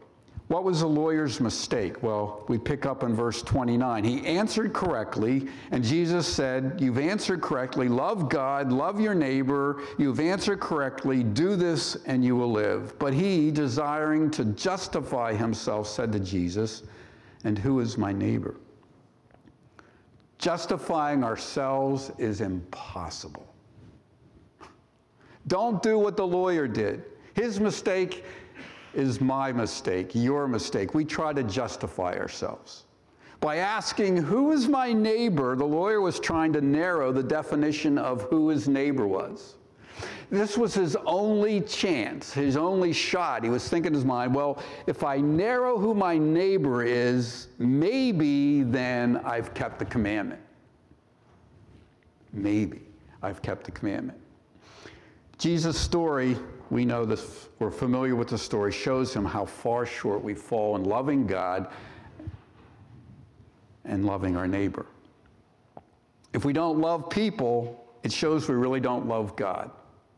What 0.47 0.63
was 0.63 0.79
the 0.79 0.87
lawyer's 0.87 1.41
mistake? 1.41 2.01
Well, 2.01 2.45
we 2.47 2.57
pick 2.57 2.85
up 2.85 3.03
in 3.03 3.13
verse 3.13 3.41
29. 3.41 4.05
He 4.05 4.25
answered 4.25 4.71
correctly, 4.71 5.49
and 5.71 5.83
Jesus 5.83 6.25
said, 6.25 6.77
You've 6.79 6.97
answered 6.97 7.41
correctly. 7.41 7.89
Love 7.89 8.29
God, 8.29 8.71
love 8.71 9.01
your 9.01 9.15
neighbor. 9.15 9.81
You've 9.97 10.21
answered 10.21 10.61
correctly. 10.61 11.23
Do 11.23 11.57
this, 11.57 11.97
and 12.05 12.23
you 12.23 12.37
will 12.37 12.51
live. 12.53 12.97
But 12.99 13.13
he, 13.13 13.51
desiring 13.51 14.31
to 14.31 14.45
justify 14.45 15.33
himself, 15.33 15.89
said 15.89 16.13
to 16.13 16.21
Jesus, 16.21 16.83
And 17.43 17.59
who 17.59 17.81
is 17.81 17.97
my 17.97 18.13
neighbor? 18.13 18.55
Justifying 20.43 21.23
ourselves 21.23 22.11
is 22.17 22.41
impossible. 22.41 23.47
Don't 25.47 25.81
do 25.81 25.97
what 25.97 26.17
the 26.17 26.27
lawyer 26.27 26.67
did. 26.67 27.05
His 27.33 27.61
mistake 27.61 28.25
is 28.93 29.21
my 29.21 29.53
mistake, 29.53 30.13
your 30.13 30.49
mistake. 30.49 30.93
We 30.93 31.05
try 31.05 31.31
to 31.31 31.43
justify 31.43 32.17
ourselves. 32.17 32.83
By 33.39 33.59
asking, 33.59 34.17
Who 34.17 34.51
is 34.51 34.67
my 34.67 34.91
neighbor? 34.91 35.55
the 35.55 35.63
lawyer 35.63 36.01
was 36.01 36.19
trying 36.19 36.51
to 36.51 36.61
narrow 36.61 37.13
the 37.13 37.23
definition 37.23 37.97
of 37.97 38.23
who 38.23 38.49
his 38.49 38.67
neighbor 38.67 39.07
was. 39.07 39.55
This 40.29 40.57
was 40.57 40.73
his 40.73 40.95
only 41.05 41.61
chance, 41.61 42.33
his 42.33 42.57
only 42.57 42.93
shot. 42.93 43.43
He 43.43 43.49
was 43.49 43.67
thinking 43.67 43.87
in 43.87 43.93
his 43.93 44.05
mind, 44.05 44.33
well, 44.33 44.61
if 44.87 45.03
I 45.03 45.17
narrow 45.17 45.77
who 45.77 45.93
my 45.93 46.17
neighbor 46.17 46.83
is, 46.83 47.47
maybe 47.59 48.63
then 48.63 49.17
I've 49.23 49.53
kept 49.53 49.79
the 49.79 49.85
commandment. 49.85 50.41
Maybe 52.31 52.81
I've 53.21 53.41
kept 53.41 53.65
the 53.65 53.71
commandment. 53.71 54.19
Jesus' 55.37 55.79
story, 55.79 56.37
we 56.69 56.85
know 56.85 57.05
this, 57.05 57.49
we're 57.59 57.69
familiar 57.69 58.15
with 58.15 58.29
the 58.29 58.37
story, 58.37 58.71
shows 58.71 59.13
him 59.13 59.25
how 59.25 59.45
far 59.45 59.85
short 59.85 60.23
we 60.23 60.33
fall 60.33 60.75
in 60.75 60.83
loving 60.83 61.27
God 61.27 61.67
and 63.85 64.05
loving 64.05 64.35
our 64.37 64.47
neighbor. 64.47 64.85
If 66.33 66.45
we 66.45 66.53
don't 66.53 66.79
love 66.79 67.09
people, 67.09 67.85
it 68.03 68.11
shows 68.11 68.49
we 68.49 68.55
really 68.55 68.79
don't 68.79 69.07
love 69.07 69.35
God. 69.35 69.69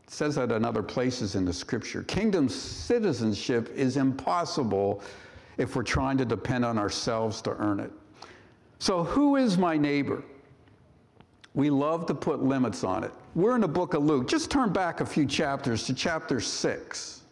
Says 0.08 0.36
that 0.36 0.52
in 0.52 0.64
other 0.64 0.82
places 0.82 1.34
in 1.34 1.44
the 1.44 1.52
scripture. 1.52 2.02
Kingdom 2.04 2.48
citizenship 2.48 3.72
is 3.74 3.96
impossible 3.96 5.02
if 5.58 5.74
we're 5.74 5.82
trying 5.82 6.16
to 6.18 6.24
depend 6.24 6.64
on 6.64 6.78
ourselves 6.78 7.42
to 7.42 7.50
earn 7.58 7.80
it. 7.80 7.90
So, 8.78 9.02
who 9.02 9.36
is 9.36 9.58
my 9.58 9.76
neighbor? 9.76 10.22
We 11.54 11.70
love 11.70 12.06
to 12.06 12.14
put 12.14 12.42
limits 12.42 12.84
on 12.84 13.02
it. 13.02 13.10
We're 13.34 13.54
in 13.54 13.62
the 13.62 13.68
book 13.68 13.94
of 13.94 14.04
Luke. 14.04 14.28
Just 14.28 14.50
turn 14.50 14.72
back 14.72 15.00
a 15.00 15.06
few 15.06 15.24
chapters 15.24 15.84
to 15.86 15.94
chapter 15.94 16.38
6, 16.38 17.22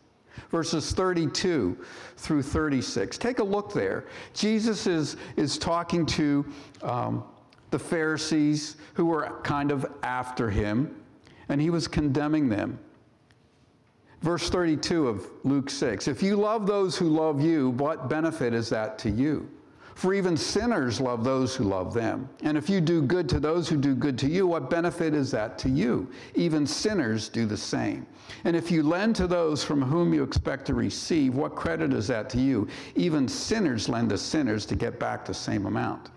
verses 0.50 0.92
32 0.92 1.76
through 2.16 2.42
36. 2.42 3.18
Take 3.18 3.38
a 3.38 3.44
look 3.44 3.74
there. 3.74 4.06
Jesus 4.32 4.86
is, 4.86 5.16
is 5.36 5.58
talking 5.58 6.06
to 6.06 6.46
um, 6.82 7.24
the 7.70 7.78
Pharisees 7.78 8.76
who 8.94 9.04
were 9.04 9.40
kind 9.42 9.70
of 9.70 9.84
after 10.02 10.48
him 10.48 10.96
and 11.48 11.60
he 11.60 11.70
was 11.70 11.88
condemning 11.88 12.48
them. 12.48 12.78
Verse 14.22 14.48
32 14.48 15.06
of 15.06 15.26
Luke 15.44 15.68
6 15.68 16.08
If 16.08 16.22
you 16.22 16.36
love 16.36 16.66
those 16.66 16.96
who 16.96 17.08
love 17.08 17.40
you, 17.40 17.70
what 17.70 18.08
benefit 18.08 18.54
is 18.54 18.68
that 18.70 18.98
to 19.00 19.10
you? 19.10 19.48
For 19.94 20.12
even 20.12 20.36
sinners 20.36 21.00
love 21.00 21.22
those 21.22 21.54
who 21.54 21.64
love 21.64 21.94
them. 21.94 22.28
And 22.42 22.58
if 22.58 22.68
you 22.68 22.80
do 22.80 23.00
good 23.00 23.28
to 23.28 23.38
those 23.38 23.68
who 23.68 23.76
do 23.76 23.94
good 23.94 24.18
to 24.18 24.28
you, 24.28 24.46
what 24.46 24.68
benefit 24.68 25.14
is 25.14 25.30
that 25.30 25.56
to 25.58 25.68
you? 25.68 26.10
Even 26.34 26.66
sinners 26.66 27.28
do 27.28 27.46
the 27.46 27.56
same. 27.56 28.06
And 28.44 28.56
if 28.56 28.70
you 28.70 28.82
lend 28.82 29.14
to 29.16 29.28
those 29.28 29.62
from 29.62 29.80
whom 29.80 30.12
you 30.12 30.24
expect 30.24 30.66
to 30.66 30.74
receive, 30.74 31.34
what 31.34 31.54
credit 31.54 31.92
is 31.92 32.08
that 32.08 32.28
to 32.30 32.40
you? 32.40 32.66
Even 32.96 33.28
sinners 33.28 33.88
lend 33.88 34.08
to 34.08 34.18
sinners 34.18 34.66
to 34.66 34.74
get 34.74 34.98
back 34.98 35.24
the 35.24 35.34
same 35.34 35.66
amount. 35.66 36.10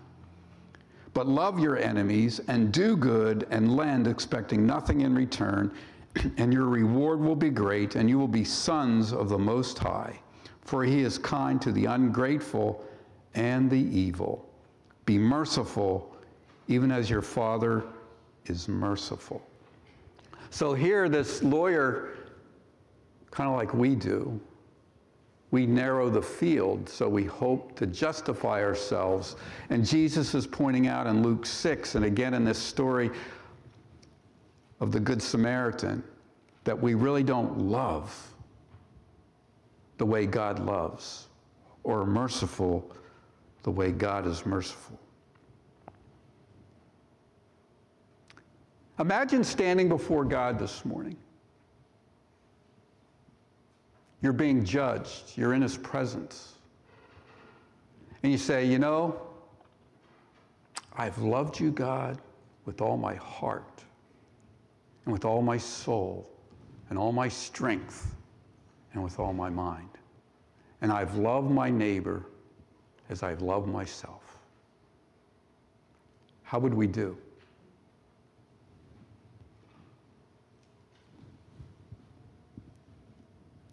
But 1.18 1.26
love 1.26 1.58
your 1.58 1.76
enemies 1.76 2.40
and 2.46 2.70
do 2.70 2.96
good 2.96 3.44
and 3.50 3.74
lend, 3.74 4.06
expecting 4.06 4.64
nothing 4.64 5.00
in 5.00 5.16
return, 5.16 5.72
and 6.36 6.52
your 6.52 6.66
reward 6.66 7.18
will 7.18 7.34
be 7.34 7.50
great, 7.50 7.96
and 7.96 8.08
you 8.08 8.20
will 8.20 8.28
be 8.28 8.44
sons 8.44 9.12
of 9.12 9.28
the 9.28 9.36
Most 9.36 9.80
High. 9.80 10.16
For 10.60 10.84
he 10.84 11.00
is 11.00 11.18
kind 11.18 11.60
to 11.60 11.72
the 11.72 11.86
ungrateful 11.86 12.84
and 13.34 13.68
the 13.68 13.80
evil. 13.80 14.48
Be 15.06 15.18
merciful, 15.18 16.14
even 16.68 16.92
as 16.92 17.10
your 17.10 17.22
Father 17.22 17.82
is 18.46 18.68
merciful. 18.68 19.42
So 20.50 20.72
here, 20.72 21.08
this 21.08 21.42
lawyer, 21.42 22.10
kind 23.32 23.50
of 23.50 23.56
like 23.56 23.74
we 23.74 23.96
do, 23.96 24.40
we 25.50 25.66
narrow 25.66 26.10
the 26.10 26.20
field, 26.20 26.88
so 26.88 27.08
we 27.08 27.24
hope 27.24 27.74
to 27.76 27.86
justify 27.86 28.62
ourselves. 28.62 29.36
And 29.70 29.84
Jesus 29.84 30.34
is 30.34 30.46
pointing 30.46 30.88
out 30.88 31.06
in 31.06 31.22
Luke 31.22 31.46
6, 31.46 31.94
and 31.94 32.04
again 32.04 32.34
in 32.34 32.44
this 32.44 32.58
story 32.58 33.10
of 34.80 34.92
the 34.92 35.00
Good 35.00 35.22
Samaritan, 35.22 36.02
that 36.64 36.78
we 36.78 36.94
really 36.94 37.22
don't 37.22 37.58
love 37.58 38.34
the 39.96 40.04
way 40.04 40.26
God 40.26 40.58
loves, 40.60 41.28
or 41.82 42.04
merciful 42.04 42.92
the 43.62 43.70
way 43.70 43.90
God 43.90 44.26
is 44.26 44.44
merciful. 44.44 44.98
Imagine 49.00 49.42
standing 49.42 49.88
before 49.88 50.24
God 50.24 50.58
this 50.58 50.84
morning 50.84 51.16
you're 54.22 54.32
being 54.32 54.64
judged, 54.64 55.36
you're 55.36 55.54
in 55.54 55.62
his 55.62 55.76
presence. 55.76 56.54
And 58.22 58.32
you 58.32 58.38
say, 58.38 58.64
You 58.64 58.78
know, 58.78 59.20
I've 60.96 61.18
loved 61.18 61.60
you, 61.60 61.70
God, 61.70 62.18
with 62.64 62.80
all 62.80 62.96
my 62.96 63.14
heart 63.14 63.84
and 65.04 65.12
with 65.12 65.24
all 65.24 65.40
my 65.40 65.56
soul 65.56 66.28
and 66.90 66.98
all 66.98 67.12
my 67.12 67.28
strength 67.28 68.14
and 68.92 69.02
with 69.02 69.18
all 69.18 69.32
my 69.32 69.48
mind. 69.48 69.88
And 70.80 70.90
I've 70.92 71.16
loved 71.16 71.50
my 71.50 71.70
neighbor 71.70 72.26
as 73.08 73.22
I've 73.22 73.42
loved 73.42 73.68
myself. 73.68 74.36
How 76.42 76.58
would 76.58 76.74
we 76.74 76.86
do? 76.86 77.16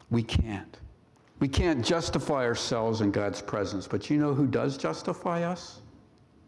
We 0.09 0.23
can't. 0.23 0.77
We 1.39 1.47
can't 1.47 1.83
justify 1.83 2.45
ourselves 2.45 3.01
in 3.01 3.11
God's 3.11 3.41
presence, 3.41 3.87
but 3.87 4.09
you 4.09 4.17
know 4.17 4.33
who 4.33 4.47
does 4.47 4.77
justify 4.77 5.43
us? 5.43 5.81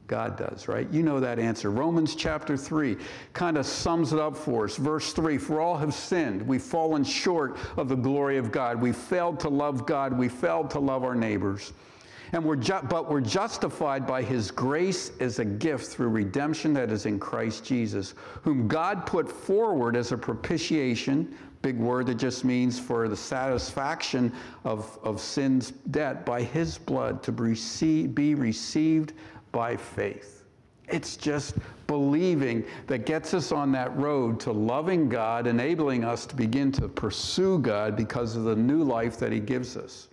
God 0.08 0.38
does, 0.38 0.70
right? 0.70 0.90
You 0.90 1.04
know 1.04 1.20
that 1.20 1.38
answer. 1.38 1.70
Romans 1.70 2.16
chapter 2.16 2.56
3 2.56 2.96
kind 3.34 3.58
of 3.58 3.66
sums 3.66 4.14
it 4.14 4.20
up 4.20 4.38
for 4.38 4.64
us. 4.64 4.78
Verse 4.78 5.12
3 5.12 5.38
For 5.38 5.60
all 5.60 5.76
have 5.78 5.94
sinned. 5.94 6.42
We've 6.42 6.62
fallen 6.62 7.04
short 7.04 7.58
of 7.76 7.90
the 7.90 7.96
glory 7.96 8.38
of 8.38 8.52
God. 8.52 8.82
We 8.82 8.94
failed 8.94 9.40
to 9.42 9.50
love 9.50 9.86
God. 9.86 10.18
We 10.18 10.30
failed 10.30 10.70
to 10.72 10.80
love 10.80 11.04
our 11.04 11.16
neighbors. 11.16 11.74
And 12.34 12.44
we're 12.44 12.58
ju- 12.58 12.82
but 12.90 13.10
we're 13.10 13.22
justified 13.22 14.06
by 14.06 14.22
his 14.22 14.52
grace 14.52 15.12
as 15.20 15.40
a 15.40 15.46
gift 15.46 15.88
through 15.88 16.10
redemption 16.10 16.74
that 16.74 16.92
is 16.92 17.06
in 17.06 17.20
Christ 17.20 17.64
Jesus, 17.64 18.16
whom 18.44 18.68
God 18.68 19.06
put 19.06 19.32
forward 19.32 19.96
as 19.96 20.12
a 20.12 20.18
propitiation, 20.18 21.36
big 21.62 21.78
word 21.78 22.08
that 22.08 22.16
just 22.16 22.46
means 22.46 22.80
for 22.80 23.08
the 23.08 23.16
satisfaction 23.16 24.32
of, 24.64 24.98
of 25.04 25.20
sin's 25.20 25.72
debt 25.92 26.26
by 26.26 26.42
his 26.42 26.78
blood 26.78 27.24
to 27.24 27.32
receive, 27.32 28.14
be 28.16 28.36
received 28.36 29.14
by 29.52 29.76
faith. 29.76 30.44
It's 30.88 31.18
just 31.18 31.56
believing 31.88 32.64
that 32.88 33.06
gets 33.06 33.34
us 33.34 33.52
on 33.52 33.72
that 33.74 33.96
road 33.98 34.40
to 34.42 34.52
loving 34.52 35.10
God, 35.10 35.48
enabling 35.48 36.06
us 36.06 36.26
to 36.28 36.36
begin 36.36 36.72
to 36.74 36.88
pursue 36.88 37.60
God 37.60 37.96
because 37.96 38.36
of 38.36 38.44
the 38.44 38.56
new 38.56 38.84
life 38.84 39.18
that 39.18 39.32
he 39.32 39.40
gives 39.40 39.76
us. 39.76 40.08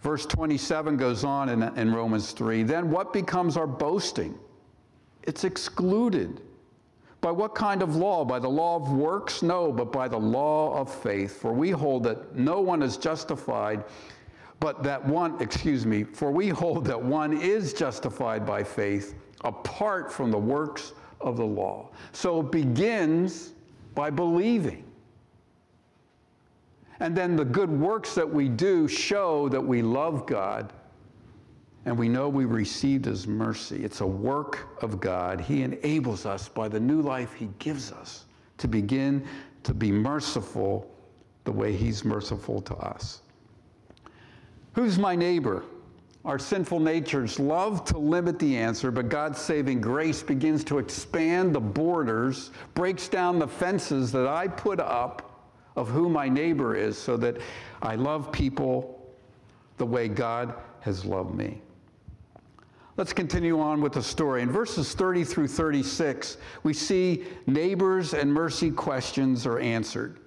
Verse 0.00 0.26
27 0.26 0.96
goes 0.96 1.22
on 1.22 1.48
in, 1.48 1.62
in 1.78 1.94
Romans 1.94 2.32
3 2.32 2.64
Then 2.64 2.90
what 2.90 3.12
becomes 3.12 3.56
our 3.56 3.68
boasting? 3.68 4.36
It's 5.22 5.44
excluded. 5.44 6.40
By 7.22 7.30
what 7.30 7.54
kind 7.54 7.82
of 7.82 7.94
law? 7.94 8.24
By 8.24 8.40
the 8.40 8.50
law 8.50 8.76
of 8.76 8.92
works? 8.92 9.42
No, 9.42 9.72
but 9.72 9.92
by 9.92 10.08
the 10.08 10.18
law 10.18 10.76
of 10.76 10.92
faith. 10.92 11.40
For 11.40 11.52
we 11.52 11.70
hold 11.70 12.02
that 12.02 12.34
no 12.34 12.60
one 12.60 12.82
is 12.82 12.96
justified, 12.96 13.84
but 14.58 14.82
that 14.82 15.06
one, 15.06 15.40
excuse 15.40 15.86
me, 15.86 16.02
for 16.02 16.32
we 16.32 16.48
hold 16.48 16.84
that 16.86 17.00
one 17.00 17.40
is 17.40 17.72
justified 17.72 18.44
by 18.44 18.64
faith 18.64 19.14
apart 19.44 20.12
from 20.12 20.32
the 20.32 20.38
works 20.38 20.94
of 21.20 21.36
the 21.36 21.44
law. 21.44 21.90
So 22.10 22.40
it 22.40 22.50
begins 22.50 23.52
by 23.94 24.10
believing. 24.10 24.84
And 26.98 27.16
then 27.16 27.36
the 27.36 27.44
good 27.44 27.70
works 27.70 28.16
that 28.16 28.28
we 28.28 28.48
do 28.48 28.88
show 28.88 29.48
that 29.48 29.64
we 29.64 29.80
love 29.80 30.26
God 30.26 30.72
and 31.84 31.98
we 31.98 32.08
know 32.08 32.28
we 32.28 32.44
received 32.44 33.04
His 33.04 33.26
mercy. 33.26 33.84
It's 33.84 34.00
a 34.00 34.06
work 34.06 34.82
of 34.82 35.00
God. 35.00 35.40
He 35.40 35.62
enables 35.62 36.26
us 36.26 36.48
by 36.48 36.68
the 36.68 36.80
new 36.80 37.00
life 37.00 37.34
He 37.34 37.48
gives 37.58 37.90
us 37.90 38.26
to 38.58 38.68
begin 38.68 39.26
to 39.64 39.74
be 39.74 39.90
merciful 39.90 40.88
the 41.44 41.52
way 41.52 41.72
He's 41.72 42.04
merciful 42.04 42.60
to 42.62 42.74
us. 42.76 43.22
Who's 44.74 44.98
my 44.98 45.16
neighbor? 45.16 45.64
Our 46.24 46.38
sinful 46.38 46.78
natures 46.78 47.40
love 47.40 47.84
to 47.86 47.98
limit 47.98 48.38
the 48.38 48.56
answer, 48.56 48.92
but 48.92 49.08
God's 49.08 49.40
saving 49.40 49.80
grace 49.80 50.22
begins 50.22 50.62
to 50.64 50.78
expand 50.78 51.52
the 51.52 51.60
borders, 51.60 52.52
breaks 52.74 53.08
down 53.08 53.40
the 53.40 53.48
fences 53.48 54.12
that 54.12 54.28
I 54.28 54.46
put 54.46 54.78
up 54.78 55.50
of 55.74 55.88
who 55.88 56.08
my 56.08 56.28
neighbor 56.28 56.76
is 56.76 56.96
so 56.96 57.16
that 57.16 57.38
I 57.80 57.96
love 57.96 58.30
people 58.30 59.00
the 59.78 59.86
way 59.86 60.06
God 60.06 60.54
has 60.80 61.04
loved 61.04 61.34
me. 61.34 61.60
Let's 62.96 63.14
continue 63.14 63.58
on 63.58 63.80
with 63.80 63.94
the 63.94 64.02
story. 64.02 64.42
In 64.42 64.50
verses 64.50 64.92
30 64.92 65.24
through 65.24 65.48
36, 65.48 66.36
we 66.62 66.74
see 66.74 67.24
neighbors 67.46 68.12
and 68.12 68.32
mercy 68.32 68.70
questions 68.70 69.46
are 69.46 69.58
answered. 69.58 70.18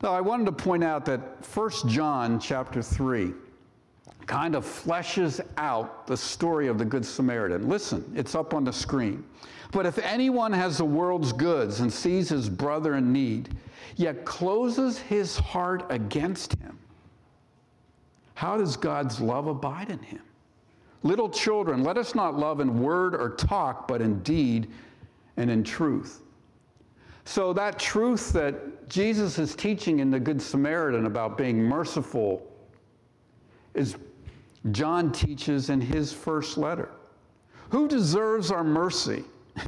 Now, 0.00 0.12
I 0.12 0.20
wanted 0.20 0.46
to 0.46 0.52
point 0.52 0.84
out 0.84 1.04
that 1.06 1.20
1 1.44 1.70
John 1.88 2.38
chapter 2.38 2.82
3 2.82 3.32
kind 4.26 4.54
of 4.54 4.64
fleshes 4.64 5.40
out 5.56 6.06
the 6.06 6.16
story 6.16 6.68
of 6.68 6.78
the 6.78 6.84
Good 6.84 7.04
Samaritan. 7.04 7.68
Listen, 7.68 8.04
it's 8.14 8.34
up 8.34 8.54
on 8.54 8.64
the 8.64 8.72
screen. 8.72 9.24
But 9.72 9.86
if 9.86 9.98
anyone 9.98 10.52
has 10.52 10.78
the 10.78 10.84
world's 10.84 11.32
goods 11.32 11.80
and 11.80 11.92
sees 11.92 12.28
his 12.28 12.48
brother 12.48 12.94
in 12.94 13.12
need, 13.12 13.56
yet 13.96 14.24
closes 14.24 14.98
his 14.98 15.36
heart 15.36 15.84
against 15.90 16.54
him, 16.54 16.78
how 18.34 18.56
does 18.56 18.76
God's 18.76 19.20
love 19.20 19.48
abide 19.48 19.90
in 19.90 19.98
him? 19.98 20.22
Little 21.04 21.28
children, 21.28 21.84
let 21.84 21.98
us 21.98 22.14
not 22.14 22.36
love 22.36 22.60
in 22.60 22.82
word 22.82 23.14
or 23.14 23.30
talk, 23.30 23.86
but 23.86 24.00
in 24.00 24.20
deed 24.22 24.68
and 25.36 25.50
in 25.50 25.62
truth. 25.62 26.22
So, 27.26 27.52
that 27.52 27.78
truth 27.78 28.32
that 28.32 28.88
Jesus 28.88 29.38
is 29.38 29.54
teaching 29.54 30.00
in 30.00 30.10
the 30.10 30.18
Good 30.18 30.40
Samaritan 30.40 31.06
about 31.06 31.38
being 31.38 31.62
merciful 31.62 32.50
is 33.74 33.96
John 34.72 35.12
teaches 35.12 35.68
in 35.68 35.80
his 35.80 36.12
first 36.12 36.56
letter. 36.56 36.90
Who 37.68 37.86
deserves 37.86 38.50
our 38.50 38.64
mercy? 38.64 39.24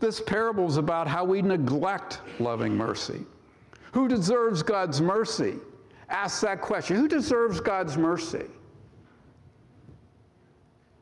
This 0.00 0.18
parable 0.18 0.66
is 0.66 0.78
about 0.78 1.06
how 1.06 1.26
we 1.26 1.42
neglect 1.42 2.22
loving 2.38 2.74
mercy. 2.74 3.20
Who 3.92 4.08
deserves 4.08 4.62
God's 4.62 4.98
mercy? 5.02 5.56
Ask 6.08 6.40
that 6.40 6.62
question. 6.62 6.96
Who 6.96 7.06
deserves 7.06 7.60
God's 7.60 7.98
mercy? 7.98 8.46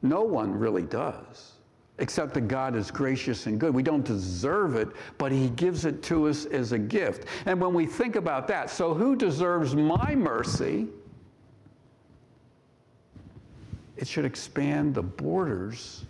No 0.03 0.23
one 0.23 0.53
really 0.53 0.83
does, 0.83 1.53
except 1.99 2.35
that 2.35 2.43
God 2.43 2.77
is 2.77 2.91
gracious 2.91 3.47
and 3.47 3.59
good. 3.59 3.75
We 3.75 3.83
don't 3.83 4.05
deserve 4.05 4.77
it, 4.77 4.89
but 5.19 5.33
He 5.33 5.51
gives 5.51 5.85
it 5.85 6.03
to 6.05 6.29
us 6.29 6.45
as 6.47 6.73
a 6.73 6.79
gift. 6.79 7.27
And 7.47 7.61
when 7.61 7.75
we 7.75 7.87
think 7.87 8.17
about 8.17 8.47
that, 8.49 8.71
so 8.71 8.95
who 8.95 9.17
deserves 9.17 9.75
my 9.75 10.15
mercy? 10.15 10.87
It 13.97 14.07
should 14.07 14.25
expand 14.25 14.95
the 14.95 15.03
borders, 15.03 16.05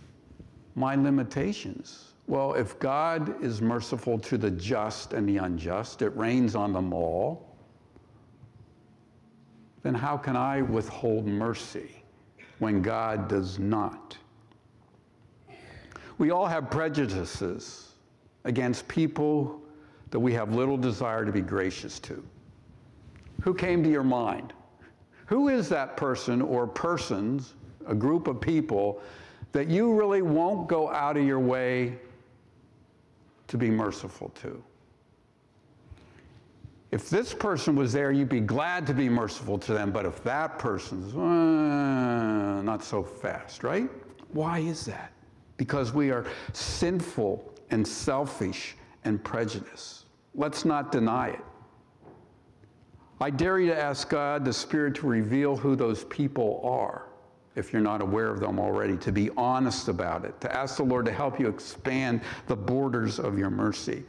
my 0.75 0.93
limitations. 0.95 2.13
Well, 2.27 2.53
if 2.53 2.77
God 2.77 3.43
is 3.43 3.59
merciful 3.59 4.19
to 4.19 4.37
the 4.37 4.51
just 4.51 5.13
and 5.13 5.27
the 5.27 5.37
unjust, 5.37 6.03
it 6.03 6.15
rains 6.15 6.55
on 6.55 6.73
them 6.73 6.93
all, 6.93 7.47
then 9.81 9.95
how 9.95 10.15
can 10.15 10.35
I 10.35 10.61
withhold 10.61 11.25
mercy 11.25 11.98
when 12.59 12.81
God 12.81 13.27
does 13.27 13.59
not? 13.59 14.17
We 16.17 16.31
all 16.31 16.45
have 16.45 16.69
prejudices 16.69 17.93
against 18.43 18.87
people 18.87 19.61
that 20.11 20.19
we 20.19 20.33
have 20.33 20.53
little 20.53 20.77
desire 20.77 21.25
to 21.25 21.31
be 21.31 21.41
gracious 21.41 21.99
to. 21.99 22.23
Who 23.41 23.53
came 23.53 23.83
to 23.83 23.89
your 23.89 24.03
mind? 24.03 24.53
Who 25.27 25.49
is 25.49 25.69
that 25.69 25.95
person 25.95 26.41
or 26.41 26.67
persons, 26.67 27.53
a 27.87 27.95
group 27.95 28.27
of 28.27 28.41
people, 28.41 29.01
that 29.51 29.67
you 29.67 29.93
really 29.93 30.21
won't 30.21 30.67
go 30.67 30.89
out 30.89 31.17
of 31.17 31.25
your 31.25 31.39
way 31.39 31.97
to 33.49 33.57
be 33.57 33.69
merciful 33.69 34.29
to. 34.41 34.63
If 36.91 37.09
this 37.09 37.33
person 37.33 37.75
was 37.75 37.93
there, 37.93 38.11
you'd 38.11 38.29
be 38.29 38.39
glad 38.39 38.87
to 38.87 38.93
be 38.93 39.09
merciful 39.09 39.59
to 39.59 39.73
them, 39.73 39.91
but 39.91 40.05
if 40.05 40.23
that 40.23 40.57
person's 40.57 41.13
uh, 41.15 42.61
not 42.63 42.83
so 42.83 43.03
fast, 43.03 43.63
right? 43.63 43.89
Why 44.33 44.59
is 44.59 44.85
that? 44.85 45.11
Because 45.57 45.93
we 45.93 46.09
are 46.09 46.25
sinful 46.53 47.53
and 47.69 47.87
selfish 47.87 48.75
and 49.03 49.23
prejudiced. 49.23 50.05
Let's 50.33 50.65
not 50.65 50.91
deny 50.91 51.29
it. 51.29 51.45
I 53.21 53.29
dare 53.29 53.59
you 53.59 53.67
to 53.67 53.79
ask 53.79 54.09
God, 54.09 54.45
the 54.45 54.53
Spirit, 54.53 54.95
to 54.95 55.07
reveal 55.07 55.55
who 55.55 55.75
those 55.75 56.05
people 56.05 56.61
are 56.63 57.09
if 57.55 57.73
you're 57.73 57.81
not 57.81 58.01
aware 58.01 58.29
of 58.29 58.39
them 58.39 58.57
already, 58.57 58.95
to 58.97 59.11
be 59.11 59.29
honest 59.35 59.89
about 59.89 60.23
it, 60.23 60.39
to 60.41 60.55
ask 60.55 60.77
the 60.77 60.83
Lord 60.83 61.05
to 61.05 61.11
help 61.11 61.39
you 61.39 61.49
expand 61.49 62.21
the 62.47 62.55
borders 62.55 63.19
of 63.19 63.37
your 63.37 63.49
mercy. 63.49 64.05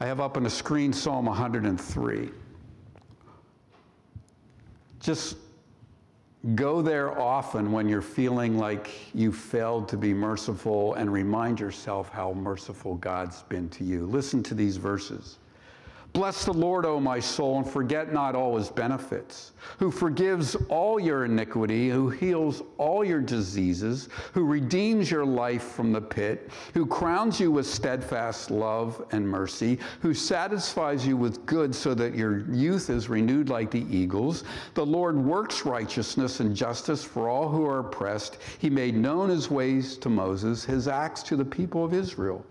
I 0.00 0.06
have 0.06 0.20
up 0.20 0.36
on 0.36 0.44
the 0.44 0.50
screen 0.50 0.92
Psalm 0.92 1.26
103. 1.26 2.30
Just 5.00 5.36
go 6.54 6.80
there 6.80 7.18
often 7.20 7.72
when 7.72 7.88
you're 7.88 8.00
feeling 8.00 8.58
like 8.58 8.90
you 9.12 9.32
failed 9.32 9.88
to 9.88 9.96
be 9.96 10.14
merciful 10.14 10.94
and 10.94 11.12
remind 11.12 11.58
yourself 11.58 12.10
how 12.10 12.32
merciful 12.32 12.94
God's 12.94 13.42
been 13.44 13.68
to 13.70 13.82
you. 13.82 14.06
Listen 14.06 14.40
to 14.44 14.54
these 14.54 14.76
verses. 14.76 15.38
Bless 16.18 16.44
the 16.44 16.52
Lord, 16.52 16.84
O 16.84 16.98
my 16.98 17.20
soul, 17.20 17.58
and 17.58 17.70
forget 17.70 18.12
not 18.12 18.34
all 18.34 18.56
his 18.56 18.70
benefits, 18.70 19.52
who 19.78 19.92
forgives 19.92 20.56
all 20.68 20.98
your 20.98 21.24
iniquity, 21.24 21.90
who 21.90 22.10
heals 22.10 22.60
all 22.76 23.04
your 23.04 23.20
diseases, 23.20 24.08
who 24.34 24.44
redeems 24.44 25.12
your 25.12 25.24
life 25.24 25.62
from 25.62 25.92
the 25.92 26.00
pit, 26.00 26.50
who 26.74 26.86
crowns 26.86 27.38
you 27.38 27.52
with 27.52 27.68
steadfast 27.68 28.50
love 28.50 29.00
and 29.12 29.28
mercy, 29.28 29.78
who 30.00 30.12
satisfies 30.12 31.06
you 31.06 31.16
with 31.16 31.46
good 31.46 31.72
so 31.72 31.94
that 31.94 32.16
your 32.16 32.40
youth 32.50 32.90
is 32.90 33.08
renewed 33.08 33.48
like 33.48 33.70
the 33.70 33.86
eagles. 33.88 34.42
The 34.74 34.84
Lord 34.84 35.16
works 35.16 35.64
righteousness 35.64 36.40
and 36.40 36.52
justice 36.52 37.04
for 37.04 37.28
all 37.28 37.48
who 37.48 37.64
are 37.64 37.78
oppressed. 37.78 38.38
He 38.58 38.70
made 38.70 38.96
known 38.96 39.28
his 39.28 39.52
ways 39.52 39.96
to 39.98 40.08
Moses, 40.08 40.64
his 40.64 40.88
acts 40.88 41.22
to 41.22 41.36
the 41.36 41.44
people 41.44 41.84
of 41.84 41.94
Israel. 41.94 42.44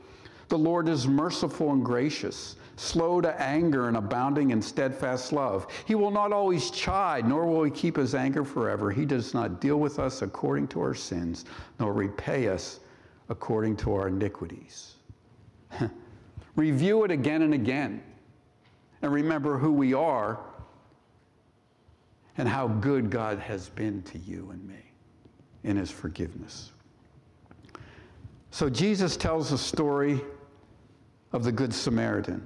The 0.47 0.58
Lord 0.58 0.88
is 0.88 1.06
merciful 1.06 1.73
and 1.73 1.84
gracious 1.84 2.56
slow 2.77 3.19
to 3.21 3.41
anger 3.41 3.87
and 3.89 3.97
abounding 3.97 4.51
in 4.51 4.61
steadfast 4.61 5.33
love. 5.33 5.67
He 5.85 5.95
will 5.95 6.11
not 6.11 6.31
always 6.31 6.71
chide, 6.71 7.27
nor 7.27 7.45
will 7.45 7.63
he 7.63 7.71
keep 7.71 7.97
his 7.97 8.15
anger 8.15 8.45
forever. 8.45 8.91
He 8.91 9.05
does 9.05 9.33
not 9.33 9.59
deal 9.59 9.77
with 9.77 9.99
us 9.99 10.21
according 10.21 10.69
to 10.69 10.81
our 10.81 10.93
sins, 10.93 11.45
nor 11.79 11.91
repay 11.91 12.47
us 12.47 12.79
according 13.29 13.75
to 13.77 13.93
our 13.93 14.07
iniquities. 14.07 14.93
Review 16.55 17.03
it 17.03 17.11
again 17.11 17.41
and 17.41 17.53
again, 17.53 18.01
and 19.01 19.11
remember 19.11 19.57
who 19.57 19.71
we 19.73 19.93
are. 19.93 20.39
and 22.37 22.47
how 22.47 22.67
good 22.67 23.09
God 23.09 23.39
has 23.39 23.69
been 23.69 24.03
to 24.03 24.19
you 24.19 24.51
and 24.51 24.63
me 24.67 24.91
in 25.63 25.75
his 25.75 25.89
forgiveness. 25.89 26.71
So 28.51 28.69
Jesus 28.69 29.17
tells 29.17 29.49
the 29.49 29.57
story 29.57 30.21
of 31.31 31.43
the 31.43 31.51
Good 31.51 31.73
Samaritan. 31.73 32.45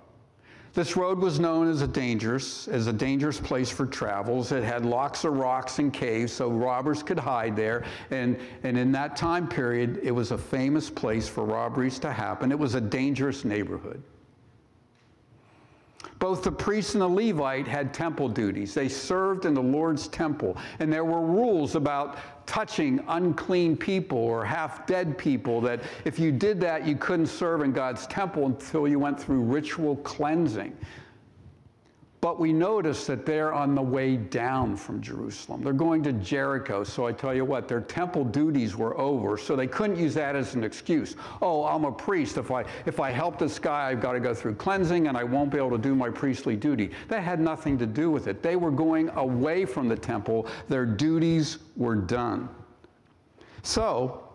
This 0.73 0.95
road 0.95 1.19
was 1.19 1.37
known 1.37 1.69
as 1.69 1.81
a 1.81 1.87
dangerous, 1.87 2.69
as 2.69 2.87
a 2.87 2.93
dangerous 2.93 3.39
place 3.39 3.69
for 3.69 3.85
travels. 3.85 4.53
It 4.53 4.63
had 4.63 4.85
lots 4.85 5.25
of 5.25 5.33
rocks 5.33 5.79
and 5.79 5.91
caves, 5.91 6.31
so 6.31 6.49
robbers 6.49 7.03
could 7.03 7.19
hide 7.19 7.57
there. 7.57 7.83
And, 8.09 8.39
and 8.63 8.77
in 8.77 8.93
that 8.93 9.17
time 9.17 9.49
period, 9.49 9.99
it 10.01 10.11
was 10.11 10.31
a 10.31 10.37
famous 10.37 10.89
place 10.89 11.27
for 11.27 11.43
robberies 11.43 11.99
to 11.99 12.11
happen. 12.13 12.53
It 12.53 12.59
was 12.59 12.75
a 12.75 12.81
dangerous 12.81 13.43
neighborhood. 13.43 14.01
Both 16.19 16.43
the 16.43 16.51
priest 16.51 16.93
and 16.93 17.01
the 17.01 17.07
Levite 17.07 17.67
had 17.67 17.93
temple 17.93 18.29
duties. 18.29 18.73
They 18.73 18.87
served 18.87 19.45
in 19.45 19.53
the 19.53 19.61
Lord's 19.61 20.07
temple, 20.07 20.55
and 20.79 20.93
there 20.93 21.03
were 21.03 21.19
rules 21.19 21.75
about 21.75 22.17
touching 22.45 23.03
unclean 23.07 23.77
people 23.77 24.17
or 24.17 24.43
half 24.43 24.85
dead 24.85 25.17
people 25.17 25.61
that 25.61 25.81
if 26.05 26.19
you 26.19 26.31
did 26.31 26.59
that, 26.61 26.85
you 26.85 26.95
couldn't 26.95 27.27
serve 27.27 27.61
in 27.61 27.71
God's 27.71 28.07
temple 28.07 28.45
until 28.45 28.87
you 28.87 28.99
went 28.99 29.19
through 29.19 29.41
ritual 29.41 29.97
cleansing. 29.97 30.75
But 32.21 32.39
we 32.39 32.53
notice 32.53 33.07
that 33.07 33.25
they're 33.25 33.51
on 33.51 33.73
the 33.73 33.81
way 33.81 34.15
down 34.15 34.75
from 34.75 35.01
Jerusalem. 35.01 35.63
They're 35.63 35.73
going 35.73 36.03
to 36.03 36.13
Jericho. 36.13 36.83
So 36.83 37.07
I 37.07 37.11
tell 37.11 37.33
you 37.33 37.43
what, 37.43 37.67
their 37.67 37.81
temple 37.81 38.25
duties 38.25 38.77
were 38.77 38.95
over. 38.99 39.39
So 39.39 39.55
they 39.55 39.65
couldn't 39.65 39.97
use 39.97 40.13
that 40.13 40.35
as 40.35 40.53
an 40.53 40.63
excuse. 40.63 41.15
Oh, 41.41 41.65
I'm 41.65 41.83
a 41.83 41.91
priest. 41.91 42.37
If 42.37 42.51
I, 42.51 42.63
if 42.85 42.99
I 42.99 43.09
help 43.09 43.39
this 43.39 43.57
guy, 43.57 43.89
I've 43.89 44.01
got 44.01 44.13
to 44.13 44.19
go 44.19 44.35
through 44.35 44.53
cleansing 44.53 45.07
and 45.07 45.17
I 45.17 45.23
won't 45.23 45.49
be 45.49 45.57
able 45.57 45.71
to 45.71 45.79
do 45.79 45.95
my 45.95 46.11
priestly 46.11 46.55
duty. 46.55 46.91
That 47.07 47.23
had 47.23 47.39
nothing 47.39 47.75
to 47.79 47.87
do 47.87 48.11
with 48.11 48.27
it. 48.27 48.43
They 48.43 48.55
were 48.55 48.71
going 48.71 49.09
away 49.15 49.65
from 49.65 49.89
the 49.89 49.97
temple, 49.97 50.45
their 50.69 50.85
duties 50.85 51.57
were 51.75 51.95
done. 51.95 52.49
So 53.63 54.27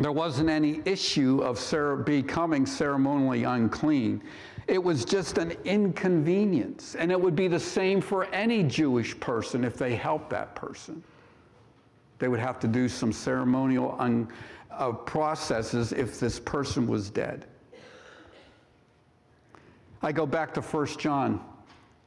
there 0.00 0.12
wasn't 0.12 0.48
any 0.48 0.80
issue 0.84 1.40
of 1.42 2.04
becoming 2.04 2.66
ceremonially 2.66 3.44
unclean. 3.44 4.22
It 4.66 4.82
was 4.82 5.04
just 5.04 5.38
an 5.38 5.52
inconvenience. 5.64 6.94
And 6.94 7.10
it 7.10 7.20
would 7.20 7.36
be 7.36 7.48
the 7.48 7.60
same 7.60 8.00
for 8.00 8.24
any 8.26 8.62
Jewish 8.62 9.18
person 9.18 9.64
if 9.64 9.76
they 9.76 9.94
helped 9.94 10.30
that 10.30 10.54
person. 10.54 11.02
They 12.18 12.28
would 12.28 12.40
have 12.40 12.60
to 12.60 12.68
do 12.68 12.88
some 12.88 13.12
ceremonial 13.12 13.96
un, 13.98 14.28
uh, 14.70 14.92
processes 14.92 15.92
if 15.92 16.20
this 16.20 16.38
person 16.38 16.86
was 16.86 17.10
dead. 17.10 17.46
I 20.02 20.12
go 20.12 20.26
back 20.26 20.54
to 20.54 20.60
1 20.60 20.86
John 20.98 21.44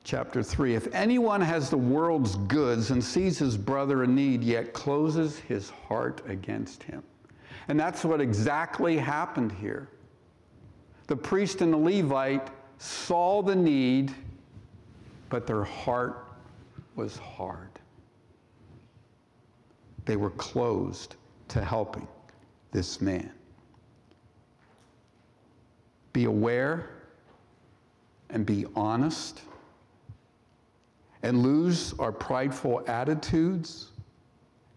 chapter 0.04 0.44
3. 0.44 0.76
If 0.76 0.94
anyone 0.94 1.41
has 1.41 1.70
the 1.70 1.78
world's 1.78 2.36
goods 2.36 2.91
and 2.91 3.04
sees 3.04 3.38
his 3.38 3.58
brother 3.58 4.04
in 4.04 4.15
need, 4.15 4.44
yet 4.44 4.74
closes 4.74 5.39
his 5.39 5.70
heart 5.70 6.22
against 6.28 6.84
him. 6.84 7.04
And 7.68 7.80
that's 7.80 8.06
what 8.06 8.22
exactly 8.22 8.98
happened 8.98 9.52
here. 9.52 9.89
The 11.08 11.15
priest 11.15 11.62
and 11.62 11.72
the 11.72 11.78
Levite 11.78 12.50
saw 12.80 13.41
the 13.41 13.56
need, 13.56 14.13
but 15.30 15.46
their 15.46 15.63
heart 15.63 16.26
was 16.96 17.18
hard. 17.18 17.70
They 20.06 20.15
were 20.15 20.32
closed 20.32 21.15
to 21.50 21.63
helping 21.63 22.08
this 22.72 23.02
man. 23.02 23.32
Be 26.13 26.26
aware 26.26 26.89
and 28.30 28.46
be 28.46 28.65
honest 28.76 29.41
and 31.24 31.41
lose 31.41 31.94
our 32.00 32.12
prideful 32.12 32.84
attitudes 32.88 33.91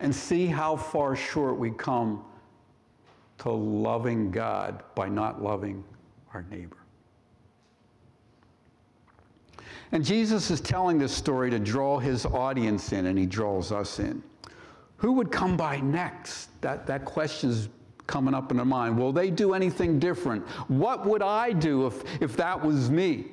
and 0.01 0.15
see 0.15 0.47
how 0.47 0.77
far 0.77 1.15
short 1.15 1.59
we 1.59 1.71
come 1.71 2.25
to 3.39 3.51
loving 3.51 4.31
God 4.31 4.83
by 4.95 5.09
not 5.09 5.43
loving 5.43 5.85
our 6.35 6.45
neighbor. 6.51 6.77
And 9.93 10.05
Jesus 10.05 10.51
is 10.51 10.61
telling 10.61 10.99
this 10.99 11.13
story 11.13 11.51
to 11.51 11.59
draw 11.59 11.99
his 11.99 12.27
audience 12.27 12.93
in, 12.93 13.07
and 13.07 13.19
he 13.19 13.27
draws 13.27 13.73
us 13.73 13.99
in. 13.99 14.23
Who 14.99 15.13
would 15.13 15.31
come 15.31 15.57
by 15.57 15.81
next? 15.81 16.49
That, 16.61 16.87
that 16.87 17.05
question's 17.05 17.69
coming 18.07 18.35
up 18.35 18.51
in 18.51 18.59
our 18.59 18.65
mind. 18.65 18.99
Will 18.99 19.13
they 19.13 19.31
do 19.31 19.55
anything 19.55 19.99
different? 19.99 20.47
What 20.69 21.07
would 21.07 21.23
I 21.23 21.53
do 21.53 21.87
if, 21.87 22.23
if 22.23 22.37
that 22.37 22.63
was 22.63 22.91
me? 22.91 23.27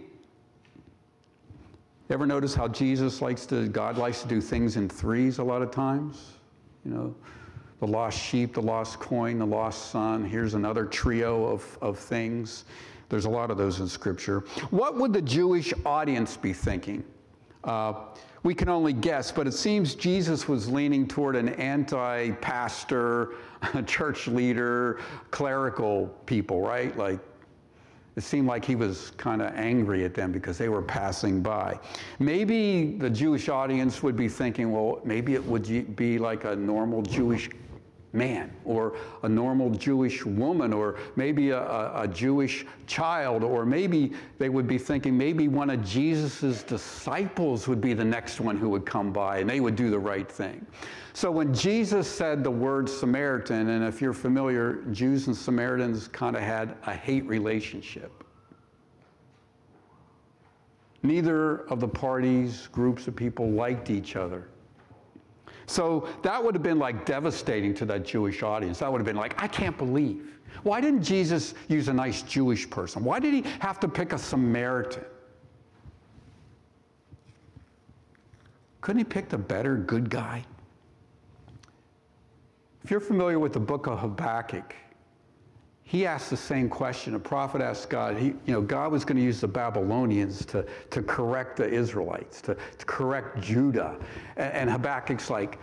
Ever 2.09 2.27
notice 2.27 2.53
how 2.53 2.67
Jesus 2.67 3.21
likes 3.21 3.45
to, 3.47 3.67
God 3.67 3.97
likes 3.97 4.21
to 4.21 4.27
do 4.27 4.39
things 4.39 4.77
in 4.77 4.87
threes 4.87 5.39
a 5.39 5.43
lot 5.43 5.61
of 5.61 5.71
times? 5.71 6.33
You 6.83 6.91
know, 6.91 7.15
the 7.79 7.87
lost 7.87 8.19
sheep, 8.19 8.53
the 8.53 8.61
lost 8.61 8.99
coin, 8.99 9.39
the 9.39 9.45
lost 9.45 9.91
son. 9.91 10.23
Here's 10.23 10.53
another 10.53 10.85
trio 10.85 11.45
of, 11.45 11.77
of 11.81 11.99
things. 11.99 12.65
There's 13.09 13.25
a 13.25 13.29
lot 13.29 13.51
of 13.51 13.57
those 13.57 13.79
in 13.79 13.87
Scripture. 13.87 14.41
What 14.69 14.95
would 14.95 15.13
the 15.13 15.21
Jewish 15.21 15.73
audience 15.85 16.37
be 16.37 16.53
thinking? 16.53 17.03
Uh, 17.63 17.93
we 18.43 18.53
can 18.53 18.69
only 18.69 18.93
guess, 18.93 19.31
but 19.31 19.47
it 19.47 19.53
seems 19.53 19.95
Jesus 19.95 20.47
was 20.47 20.69
leaning 20.69 21.07
toward 21.07 21.35
an 21.35 21.49
anti 21.49 22.31
pastor, 22.31 23.33
church 23.85 24.27
leader, 24.27 24.99
clerical 25.31 26.07
people, 26.25 26.61
right? 26.61 26.95
Like, 26.95 27.19
it 28.15 28.23
seemed 28.23 28.47
like 28.47 28.63
he 28.63 28.75
was 28.75 29.11
kind 29.17 29.41
of 29.41 29.53
angry 29.55 30.05
at 30.05 30.13
them 30.13 30.31
because 30.31 30.57
they 30.57 30.69
were 30.69 30.81
passing 30.81 31.41
by. 31.41 31.77
Maybe 32.19 32.93
the 32.97 33.09
Jewish 33.09 33.49
audience 33.49 34.01
would 34.03 34.15
be 34.15 34.29
thinking, 34.29 34.71
well, 34.71 35.01
maybe 35.03 35.33
it 35.33 35.43
would 35.43 35.95
be 35.95 36.17
like 36.17 36.45
a 36.45 36.55
normal 36.55 37.01
Jewish 37.01 37.49
man 38.15 38.51
or 38.63 38.97
a 39.23 39.29
normal 39.29 39.69
Jewish 39.69 40.25
woman 40.25 40.73
or 40.73 40.97
maybe 41.15 41.49
a, 41.49 41.59
a, 41.59 42.01
a, 42.03 42.07
Jewish 42.07 42.65
child 42.87 43.43
or 43.43 43.65
maybe 43.65 44.13
they 44.37 44.49
would 44.49 44.67
be 44.67 44.77
thinking 44.77 45.17
maybe 45.17 45.47
one 45.47 45.69
of 45.69 45.83
Jesus's 45.83 46.63
disciples 46.63 47.67
would 47.67 47.81
be 47.81 47.93
the 47.93 48.05
next 48.05 48.39
one 48.39 48.57
who 48.57 48.69
would 48.69 48.85
come 48.85 49.11
by 49.11 49.39
and 49.39 49.49
they 49.49 49.59
would 49.59 49.75
do 49.75 49.89
the 49.89 49.99
right 49.99 50.31
thing. 50.31 50.65
So 51.13 51.29
when 51.31 51.53
Jesus 51.53 52.09
said 52.09 52.43
the 52.43 52.51
word 52.51 52.89
Samaritan, 52.89 53.69
and 53.69 53.83
if 53.83 54.01
you're 54.01 54.13
familiar, 54.13 54.83
Jews 54.91 55.27
and 55.27 55.35
Samaritans 55.35 56.07
kind 56.07 56.35
of 56.35 56.41
had 56.41 56.75
a 56.87 56.93
hate 56.93 57.25
relationship. 57.25 58.23
Neither 61.03 61.57
of 61.69 61.79
the 61.79 61.87
parties, 61.87 62.67
groups 62.71 63.07
of 63.07 63.15
people 63.15 63.51
liked 63.51 63.89
each 63.89 64.15
other. 64.15 64.49
So 65.67 66.07
that 66.21 66.43
would 66.43 66.53
have 66.53 66.63
been 66.63 66.79
like 66.79 67.05
devastating 67.05 67.73
to 67.75 67.85
that 67.85 68.05
Jewish 68.05 68.43
audience. 68.43 68.79
That 68.79 68.91
would 68.91 68.99
have 68.99 69.05
been 69.05 69.15
like, 69.15 69.41
I 69.41 69.47
can't 69.47 69.77
believe. 69.77 70.37
Why 70.63 70.79
didn't 70.79 71.03
Jesus 71.03 71.53
use 71.67 71.87
a 71.87 71.93
nice 71.93 72.21
Jewish 72.21 72.69
person? 72.69 73.03
Why 73.03 73.19
did 73.19 73.33
he 73.33 73.43
have 73.59 73.79
to 73.81 73.87
pick 73.87 74.13
a 74.13 74.17
Samaritan? 74.17 75.03
Couldn't 78.81 78.99
he 78.99 79.05
pick 79.05 79.33
a 79.33 79.37
better 79.37 79.77
good 79.77 80.09
guy? 80.09 80.45
If 82.83 82.91
you're 82.91 82.99
familiar 82.99 83.39
with 83.39 83.53
the 83.53 83.59
book 83.59 83.87
of 83.87 83.99
Habakkuk, 83.99 84.75
he 85.87 86.07
asked 86.07 86.31
the 86.31 86.37
same 86.37 86.67
question. 86.67 87.13
A 87.13 87.19
prophet 87.19 87.61
asked 87.61 87.91
God, 87.91 88.17
he, 88.17 88.27
you 88.27 88.53
know, 88.53 88.61
God 88.61 88.91
was 88.91 89.05
going 89.05 89.17
to 89.17 89.23
use 89.23 89.39
the 89.39 89.47
Babylonians 89.47 90.43
to, 90.47 90.65
to 90.89 91.03
correct 91.03 91.57
the 91.57 91.69
Israelites, 91.69 92.41
to, 92.41 92.55
to 92.55 92.85
correct 92.85 93.39
Judah. 93.39 93.95
And, 94.35 94.53
and 94.53 94.69
Habakkuk's 94.69 95.29
like, 95.29 95.59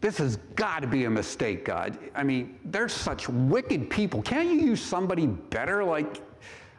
this 0.00 0.16
has 0.16 0.36
got 0.54 0.80
to 0.80 0.86
be 0.86 1.04
a 1.04 1.10
mistake, 1.10 1.66
God. 1.66 1.98
I 2.14 2.22
mean, 2.22 2.58
they're 2.64 2.88
such 2.88 3.28
wicked 3.28 3.90
people. 3.90 4.22
Can't 4.22 4.48
you 4.48 4.60
use 4.60 4.80
somebody 4.80 5.26
better, 5.26 5.84
like 5.84 6.22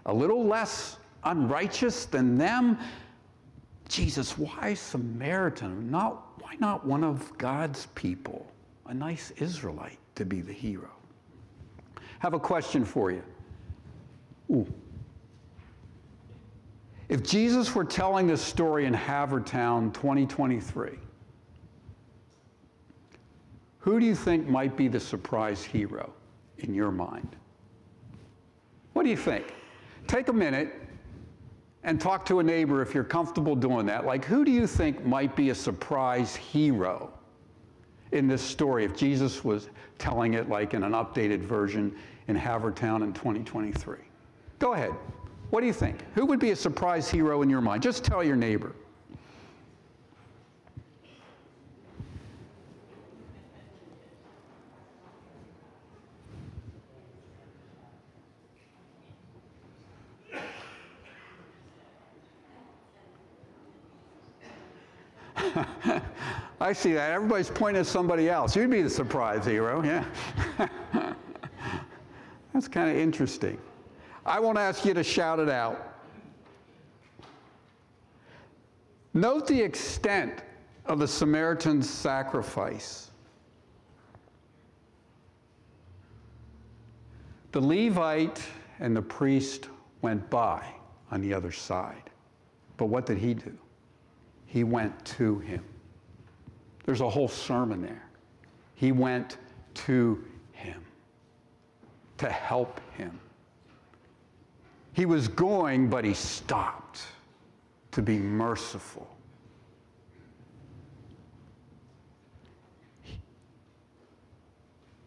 a 0.07 0.13
little 0.13 0.43
less 0.43 0.97
unrighteous 1.23 2.05
than 2.05 2.35
them? 2.35 2.79
Jesus, 3.89 4.39
why 4.39 4.73
Samaritan? 4.73 5.91
Not, 5.91 6.41
why 6.41 6.55
not 6.59 6.83
one 6.83 7.03
of 7.03 7.37
God's 7.37 7.85
people, 7.93 8.51
a 8.87 8.93
nice 8.93 9.31
Israelite, 9.37 9.99
to 10.15 10.25
be 10.25 10.41
the 10.41 10.53
hero? 10.53 10.96
Have 12.19 12.33
a 12.33 12.39
question 12.39 12.83
for 12.85 13.11
you. 13.11 13.23
Ooh. 14.51 14.67
If 17.09 17.23
Jesus 17.23 17.73
were 17.73 17.85
telling 17.85 18.27
this 18.27 18.41
story 18.41 18.85
in 18.85 18.93
Havertown 18.93 19.93
2023, 19.93 20.97
Who 23.87 24.01
do 24.01 24.05
you 24.05 24.15
think 24.15 24.49
might 24.49 24.75
be 24.75 24.89
the 24.89 24.99
surprise 24.99 25.63
hero 25.63 26.11
in 26.57 26.73
your 26.73 26.91
mind? 26.91 27.37
What 28.91 29.03
do 29.03 29.09
you 29.09 29.15
think? 29.15 29.53
Take 30.07 30.27
a 30.27 30.33
minute 30.33 30.73
and 31.83 31.97
talk 31.97 32.25
to 32.25 32.39
a 32.39 32.43
neighbor 32.43 32.81
if 32.81 32.93
you're 32.93 33.05
comfortable 33.05 33.55
doing 33.55 33.85
that. 33.85 34.05
Like, 34.05 34.25
who 34.25 34.43
do 34.43 34.51
you 34.51 34.67
think 34.67 35.05
might 35.05 35.37
be 35.37 35.51
a 35.51 35.55
surprise 35.55 36.35
hero 36.35 37.13
in 38.11 38.27
this 38.27 38.41
story 38.41 38.85
if 38.85 38.95
Jesus 38.95 39.43
was 39.43 39.69
telling 39.97 40.33
it 40.33 40.49
like 40.49 40.73
in 40.73 40.83
an 40.83 40.93
updated 40.93 41.41
version 41.41 41.95
in 42.27 42.35
Havertown 42.35 43.03
in 43.03 43.13
2023? 43.13 43.97
Go 44.59 44.73
ahead. 44.73 44.91
What 45.49 45.61
do 45.61 45.67
you 45.67 45.73
think? 45.73 46.03
Who 46.15 46.25
would 46.25 46.39
be 46.39 46.51
a 46.51 46.55
surprise 46.55 47.09
hero 47.09 47.41
in 47.41 47.49
your 47.49 47.61
mind? 47.61 47.83
Just 47.83 48.03
tell 48.03 48.23
your 48.23 48.35
neighbor. 48.35 48.73
I 66.59 66.73
see 66.73 66.93
that. 66.93 67.11
Everybody's 67.11 67.49
pointing 67.49 67.81
at 67.81 67.85
somebody 67.85 68.29
else. 68.29 68.55
You'd 68.55 68.71
be 68.71 68.81
the 68.81 68.89
surprise 68.89 69.45
hero, 69.45 69.83
yeah. 69.83 70.05
That's 72.53 72.67
kind 72.67 72.89
of 72.89 72.97
interesting. 72.97 73.59
I 74.25 74.39
won't 74.39 74.57
ask 74.57 74.83
you 74.83 74.93
to 74.95 75.03
shout 75.03 75.39
it 75.39 75.49
out. 75.49 75.93
Note 79.13 79.47
the 79.47 79.61
extent 79.61 80.43
of 80.85 80.99
the 80.99 81.07
Samaritan's 81.07 81.89
sacrifice. 81.89 83.11
The 87.51 87.61
Levite 87.61 88.41
and 88.79 88.95
the 88.95 89.01
priest 89.01 89.69
went 90.01 90.29
by 90.29 90.65
on 91.11 91.21
the 91.21 91.33
other 91.33 91.51
side. 91.51 92.09
But 92.77 92.87
what 92.87 93.05
did 93.05 93.17
he 93.17 93.33
do? 93.33 93.57
He 94.45 94.63
went 94.63 95.05
to 95.05 95.39
him. 95.39 95.63
There's 96.87 97.01
a 97.01 97.09
whole 97.09 97.27
sermon 97.27 97.81
there. 97.81 98.01
He 98.75 98.93
went 98.93 99.37
to 99.73 100.23
him 100.53 100.81
to 102.17 102.29
help 102.29 102.79
him. 102.95 103.19
He 104.93 105.05
was 105.05 105.27
going, 105.27 105.89
but 105.89 106.05
he 106.05 106.13
stopped 106.13 107.01
to 107.91 108.01
be 108.01 108.17
merciful. 108.17 109.05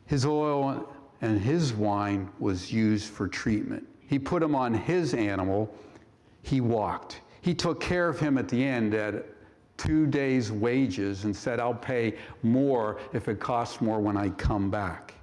His 0.04 0.26
oil 0.26 0.86
and 1.22 1.40
his 1.40 1.72
wine 1.72 2.28
was 2.38 2.70
used 2.70 3.06
for 3.06 3.26
treatment. 3.26 3.88
He 4.06 4.18
put 4.18 4.42
him 4.42 4.54
on 4.54 4.74
his 4.74 5.14
animal. 5.14 5.74
He 6.42 6.60
walked. 6.60 7.22
He 7.40 7.54
took 7.54 7.80
care 7.80 8.06
of 8.10 8.20
him 8.20 8.36
at 8.36 8.48
the 8.48 8.62
end 8.62 8.92
at 8.92 9.24
two 9.80 10.06
days' 10.06 10.52
wages 10.52 11.24
and 11.24 11.34
said, 11.34 11.58
I'll 11.58 11.74
pay 11.74 12.14
more 12.42 12.98
if 13.14 13.28
it 13.28 13.40
costs 13.40 13.80
more 13.80 13.98
when 13.98 14.16
I 14.16 14.28
come 14.30 14.70
back. 14.70 15.14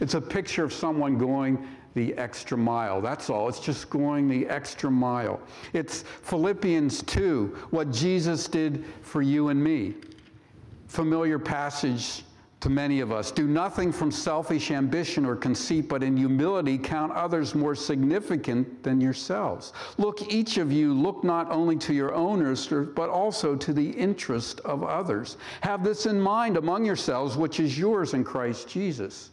It's 0.00 0.14
a 0.14 0.20
picture 0.20 0.64
of 0.64 0.72
someone 0.72 1.16
going 1.16 1.68
the 1.94 2.14
extra 2.14 2.58
mile. 2.58 3.00
That's 3.00 3.30
all. 3.30 3.48
It's 3.48 3.60
just 3.60 3.88
going 3.88 4.26
the 4.26 4.46
extra 4.48 4.90
mile. 4.90 5.40
It's 5.74 6.02
Philippians 6.02 7.02
2, 7.04 7.56
what 7.70 7.92
Jesus 7.92 8.48
did 8.48 8.84
for 9.02 9.22
you 9.22 9.48
and 9.48 9.62
me. 9.62 9.94
Familiar 10.88 11.38
passage 11.38 12.24
to 12.62 12.70
many 12.70 13.00
of 13.00 13.10
us. 13.10 13.32
Do 13.32 13.48
nothing 13.48 13.90
from 13.90 14.12
selfish 14.12 14.70
ambition 14.70 15.26
or 15.26 15.34
conceit, 15.34 15.88
but 15.88 16.02
in 16.02 16.16
humility 16.16 16.78
count 16.78 17.12
others 17.12 17.56
more 17.56 17.74
significant 17.74 18.84
than 18.84 19.00
yourselves. 19.00 19.72
Look, 19.98 20.32
each 20.32 20.58
of 20.58 20.70
you, 20.70 20.94
look 20.94 21.24
not 21.24 21.50
only 21.50 21.76
to 21.78 21.92
your 21.92 22.14
own 22.14 22.38
interest, 22.38 22.94
but 22.94 23.10
also 23.10 23.56
to 23.56 23.72
the 23.72 23.90
interest 23.90 24.60
of 24.60 24.84
others. 24.84 25.38
Have 25.62 25.82
this 25.82 26.06
in 26.06 26.20
mind 26.20 26.56
among 26.56 26.84
yourselves, 26.84 27.36
which 27.36 27.58
is 27.58 27.76
yours 27.76 28.14
in 28.14 28.22
Christ 28.22 28.68
Jesus. 28.68 29.30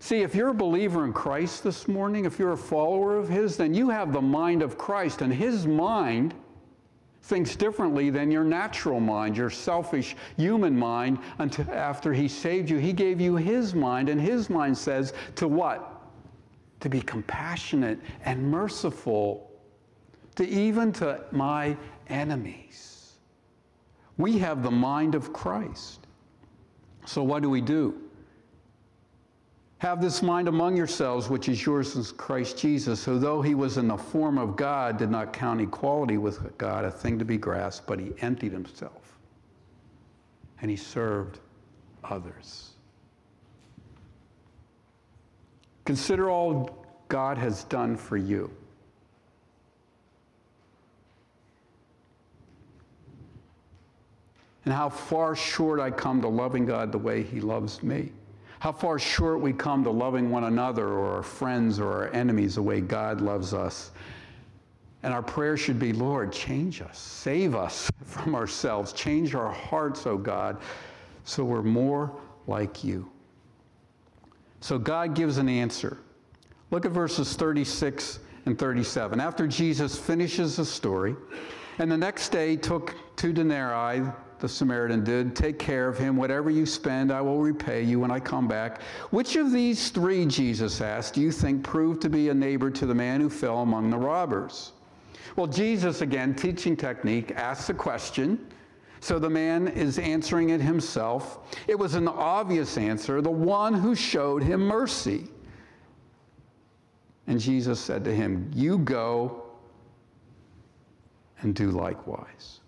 See, 0.00 0.22
if 0.22 0.34
you're 0.34 0.48
a 0.48 0.54
believer 0.54 1.04
in 1.04 1.12
Christ 1.12 1.62
this 1.62 1.86
morning, 1.86 2.24
if 2.24 2.40
you're 2.40 2.54
a 2.54 2.56
follower 2.56 3.16
of 3.16 3.28
His, 3.28 3.56
then 3.56 3.72
you 3.72 3.88
have 3.88 4.12
the 4.12 4.20
mind 4.20 4.62
of 4.62 4.76
Christ, 4.76 5.22
and 5.22 5.32
His 5.32 5.64
mind 5.64 6.34
thinks 7.22 7.54
differently 7.56 8.10
than 8.10 8.30
your 8.30 8.44
natural 8.44 9.00
mind, 9.00 9.36
your 9.36 9.50
selfish 9.50 10.16
human 10.36 10.76
mind. 10.76 11.18
Until 11.38 11.70
after 11.72 12.12
he 12.12 12.28
saved 12.28 12.68
you, 12.68 12.78
he 12.78 12.92
gave 12.92 13.20
you 13.20 13.36
his 13.36 13.74
mind, 13.74 14.08
and 14.08 14.20
his 14.20 14.50
mind 14.50 14.76
says 14.76 15.12
to 15.36 15.46
what? 15.48 16.02
To 16.80 16.88
be 16.88 17.00
compassionate 17.00 18.00
and 18.24 18.42
merciful 18.42 19.50
to 20.34 20.48
even 20.48 20.92
to 20.94 21.20
my 21.30 21.76
enemies. 22.08 23.12
We 24.16 24.38
have 24.38 24.62
the 24.62 24.70
mind 24.70 25.14
of 25.14 25.32
Christ. 25.32 26.06
So 27.06 27.22
what 27.22 27.42
do 27.42 27.50
we 27.50 27.60
do? 27.60 28.00
Have 29.82 30.00
this 30.00 30.22
mind 30.22 30.46
among 30.46 30.76
yourselves, 30.76 31.28
which 31.28 31.48
is 31.48 31.66
yours 31.66 31.96
in 31.96 32.04
Christ 32.16 32.56
Jesus, 32.56 33.04
who 33.04 33.18
though 33.18 33.42
he 33.42 33.56
was 33.56 33.78
in 33.78 33.88
the 33.88 33.96
form 33.96 34.38
of 34.38 34.54
God, 34.54 34.96
did 34.96 35.10
not 35.10 35.32
count 35.32 35.60
equality 35.60 36.18
with 36.18 36.56
God 36.56 36.84
a 36.84 36.90
thing 36.90 37.18
to 37.18 37.24
be 37.24 37.36
grasped, 37.36 37.84
but 37.88 37.98
he 37.98 38.12
emptied 38.20 38.52
himself 38.52 39.18
and 40.60 40.70
he 40.70 40.76
served 40.76 41.40
others. 42.04 42.74
Consider 45.84 46.30
all 46.30 46.86
God 47.08 47.36
has 47.36 47.64
done 47.64 47.96
for 47.96 48.16
you. 48.16 48.52
And 54.64 54.72
how 54.72 54.88
far 54.88 55.34
short 55.34 55.80
I 55.80 55.90
come 55.90 56.22
to 56.22 56.28
loving 56.28 56.66
God 56.66 56.92
the 56.92 56.98
way 56.98 57.24
he 57.24 57.40
loves 57.40 57.82
me 57.82 58.12
how 58.62 58.70
far 58.70 58.96
short 58.96 59.40
we 59.40 59.52
come 59.52 59.82
to 59.82 59.90
loving 59.90 60.30
one 60.30 60.44
another 60.44 60.86
or 60.86 61.16
our 61.16 61.22
friends 61.24 61.80
or 61.80 61.90
our 61.90 62.12
enemies 62.12 62.54
the 62.54 62.62
way 62.62 62.80
God 62.80 63.20
loves 63.20 63.52
us. 63.52 63.90
And 65.02 65.12
our 65.12 65.20
prayer 65.20 65.56
should 65.56 65.80
be, 65.80 65.92
Lord, 65.92 66.30
change 66.32 66.80
us, 66.80 66.96
save 66.96 67.56
us 67.56 67.90
from 68.04 68.36
ourselves, 68.36 68.92
change 68.92 69.34
our 69.34 69.50
hearts, 69.50 70.06
oh 70.06 70.16
God, 70.16 70.58
so 71.24 71.44
we're 71.44 71.60
more 71.60 72.14
like 72.46 72.84
you. 72.84 73.10
So 74.60 74.78
God 74.78 75.16
gives 75.16 75.38
an 75.38 75.48
answer. 75.48 75.98
Look 76.70 76.86
at 76.86 76.92
verses 76.92 77.34
36 77.34 78.20
and 78.46 78.56
37. 78.56 79.18
After 79.18 79.48
Jesus 79.48 79.98
finishes 79.98 80.54
the 80.54 80.64
story, 80.64 81.16
and 81.80 81.90
the 81.90 81.98
next 81.98 82.28
day 82.28 82.54
took 82.54 82.94
two 83.16 83.32
denarii, 83.32 84.08
the 84.42 84.48
Samaritan 84.48 85.04
did. 85.04 85.36
Take 85.36 85.60
care 85.60 85.88
of 85.88 85.96
him. 85.96 86.16
Whatever 86.16 86.50
you 86.50 86.66
spend, 86.66 87.12
I 87.12 87.20
will 87.20 87.40
repay 87.40 87.84
you 87.84 88.00
when 88.00 88.10
I 88.10 88.18
come 88.18 88.48
back. 88.48 88.82
Which 89.10 89.36
of 89.36 89.52
these 89.52 89.90
three, 89.90 90.26
Jesus 90.26 90.80
asked, 90.80 91.14
do 91.14 91.20
you 91.20 91.30
think 91.30 91.62
proved 91.62 92.02
to 92.02 92.10
be 92.10 92.28
a 92.28 92.34
neighbor 92.34 92.68
to 92.68 92.84
the 92.84 92.94
man 92.94 93.20
who 93.20 93.30
fell 93.30 93.60
among 93.60 93.88
the 93.88 93.96
robbers? 93.96 94.72
Well, 95.36 95.46
Jesus, 95.46 96.00
again, 96.00 96.34
teaching 96.34 96.76
technique, 96.76 97.30
asks 97.36 97.70
a 97.70 97.74
question. 97.74 98.44
So 98.98 99.20
the 99.20 99.30
man 99.30 99.68
is 99.68 100.00
answering 100.00 100.50
it 100.50 100.60
himself. 100.60 101.56
It 101.68 101.78
was 101.78 101.94
an 101.94 102.08
obvious 102.08 102.76
answer, 102.76 103.22
the 103.22 103.30
one 103.30 103.72
who 103.72 103.94
showed 103.94 104.42
him 104.42 104.60
mercy. 104.60 105.28
And 107.28 107.38
Jesus 107.38 107.78
said 107.78 108.04
to 108.06 108.12
him, 108.12 108.50
You 108.52 108.78
go 108.78 109.44
and 111.42 111.54
do 111.54 111.70
likewise. 111.70 112.61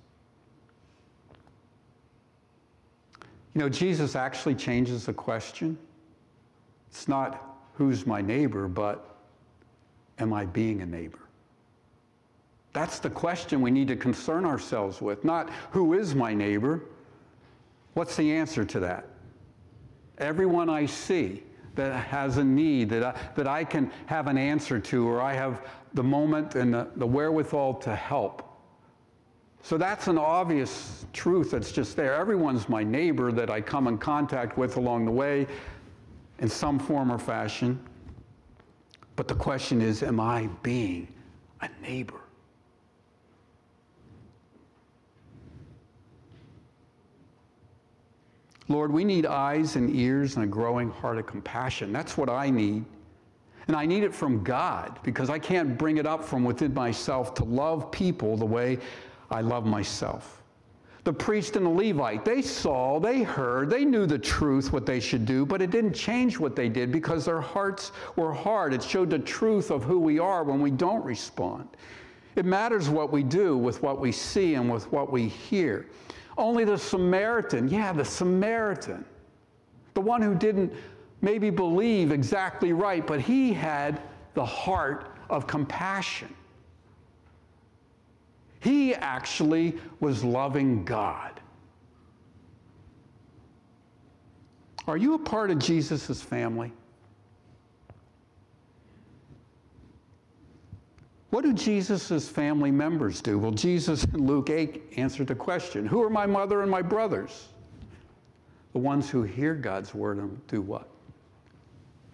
You 3.54 3.60
know, 3.60 3.68
Jesus 3.68 4.16
actually 4.16 4.56
changes 4.56 5.06
the 5.06 5.12
question. 5.12 5.78
It's 6.90 7.08
not 7.08 7.58
who's 7.74 8.06
my 8.06 8.20
neighbor, 8.20 8.68
but 8.68 9.16
am 10.18 10.32
I 10.32 10.46
being 10.46 10.82
a 10.82 10.86
neighbor? 10.86 11.20
That's 12.72 12.98
the 12.98 13.10
question 13.10 13.60
we 13.60 13.70
need 13.70 13.88
to 13.88 13.96
concern 13.96 14.44
ourselves 14.44 15.00
with, 15.00 15.24
not 15.24 15.50
who 15.70 15.94
is 15.94 16.14
my 16.14 16.34
neighbor. 16.34 16.82
What's 17.94 18.16
the 18.16 18.32
answer 18.32 18.64
to 18.64 18.80
that? 18.80 19.06
Everyone 20.18 20.68
I 20.68 20.86
see 20.86 21.44
that 21.76 21.94
has 22.06 22.38
a 22.38 22.44
need 22.44 22.88
that 22.90 23.02
I, 23.04 23.20
that 23.36 23.46
I 23.46 23.64
can 23.64 23.90
have 24.06 24.26
an 24.26 24.38
answer 24.38 24.80
to, 24.80 25.06
or 25.06 25.20
I 25.20 25.34
have 25.34 25.62
the 25.94 26.02
moment 26.02 26.56
and 26.56 26.74
the, 26.74 26.88
the 26.96 27.06
wherewithal 27.06 27.74
to 27.74 27.94
help. 27.94 28.53
So 29.64 29.78
that's 29.78 30.08
an 30.08 30.18
obvious 30.18 31.06
truth 31.14 31.52
that's 31.52 31.72
just 31.72 31.96
there. 31.96 32.14
Everyone's 32.14 32.68
my 32.68 32.84
neighbor 32.84 33.32
that 33.32 33.48
I 33.48 33.62
come 33.62 33.88
in 33.88 33.96
contact 33.96 34.58
with 34.58 34.76
along 34.76 35.06
the 35.06 35.10
way 35.10 35.46
in 36.40 36.50
some 36.50 36.78
form 36.78 37.10
or 37.10 37.18
fashion. 37.18 37.80
But 39.16 39.26
the 39.26 39.34
question 39.34 39.80
is, 39.80 40.02
am 40.02 40.20
I 40.20 40.50
being 40.62 41.08
a 41.62 41.70
neighbor? 41.80 42.20
Lord, 48.68 48.92
we 48.92 49.02
need 49.02 49.24
eyes 49.24 49.76
and 49.76 49.96
ears 49.96 50.36
and 50.36 50.44
a 50.44 50.48
growing 50.48 50.90
heart 50.90 51.16
of 51.16 51.26
compassion. 51.26 51.90
That's 51.90 52.18
what 52.18 52.28
I 52.28 52.50
need. 52.50 52.84
And 53.68 53.74
I 53.74 53.86
need 53.86 54.02
it 54.02 54.14
from 54.14 54.44
God 54.44 54.98
because 55.02 55.30
I 55.30 55.38
can't 55.38 55.78
bring 55.78 55.96
it 55.96 56.06
up 56.06 56.22
from 56.22 56.44
within 56.44 56.74
myself 56.74 57.32
to 57.36 57.44
love 57.44 57.90
people 57.90 58.36
the 58.36 58.44
way 58.44 58.78
I 59.30 59.40
love 59.40 59.66
myself. 59.66 60.42
The 61.04 61.12
priest 61.12 61.56
and 61.56 61.66
the 61.66 61.70
Levite, 61.70 62.24
they 62.24 62.40
saw, 62.40 62.98
they 62.98 63.22
heard, 63.22 63.68
they 63.68 63.84
knew 63.84 64.06
the 64.06 64.18
truth, 64.18 64.72
what 64.72 64.86
they 64.86 65.00
should 65.00 65.26
do, 65.26 65.44
but 65.44 65.60
it 65.60 65.70
didn't 65.70 65.92
change 65.92 66.38
what 66.38 66.56
they 66.56 66.70
did 66.70 66.90
because 66.90 67.26
their 67.26 67.42
hearts 67.42 67.92
were 68.16 68.32
hard. 68.32 68.72
It 68.72 68.82
showed 68.82 69.10
the 69.10 69.18
truth 69.18 69.70
of 69.70 69.84
who 69.84 69.98
we 69.98 70.18
are 70.18 70.44
when 70.44 70.62
we 70.62 70.70
don't 70.70 71.04
respond. 71.04 71.68
It 72.36 72.46
matters 72.46 72.88
what 72.88 73.12
we 73.12 73.22
do 73.22 73.58
with 73.58 73.82
what 73.82 74.00
we 74.00 74.12
see 74.12 74.54
and 74.54 74.70
with 74.70 74.90
what 74.90 75.12
we 75.12 75.28
hear. 75.28 75.86
Only 76.38 76.64
the 76.64 76.78
Samaritan, 76.78 77.68
yeah, 77.68 77.92
the 77.92 78.04
Samaritan, 78.04 79.04
the 79.92 80.00
one 80.00 80.22
who 80.22 80.34
didn't 80.34 80.72
maybe 81.20 81.50
believe 81.50 82.12
exactly 82.12 82.72
right, 82.72 83.06
but 83.06 83.20
he 83.20 83.52
had 83.52 84.00
the 84.32 84.44
heart 84.44 85.16
of 85.28 85.46
compassion. 85.46 86.34
He 88.64 88.94
actually 88.94 89.78
was 90.00 90.24
loving 90.24 90.86
God. 90.86 91.38
Are 94.88 94.96
you 94.96 95.12
a 95.12 95.18
part 95.18 95.50
of 95.50 95.58
Jesus' 95.58 96.22
family? 96.22 96.72
What 101.28 101.44
do 101.44 101.52
Jesus' 101.52 102.26
family 102.26 102.70
members 102.70 103.20
do? 103.20 103.38
Well, 103.38 103.50
Jesus 103.50 104.04
in 104.04 104.26
Luke 104.26 104.48
8 104.48 104.94
answered 104.96 105.26
the 105.26 105.34
question 105.34 105.84
Who 105.84 106.02
are 106.02 106.08
my 106.08 106.24
mother 106.24 106.62
and 106.62 106.70
my 106.70 106.80
brothers? 106.80 107.48
The 108.72 108.78
ones 108.78 109.10
who 109.10 109.24
hear 109.24 109.54
God's 109.54 109.94
word 109.94 110.16
and 110.16 110.46
do 110.46 110.62
what? 110.62 110.88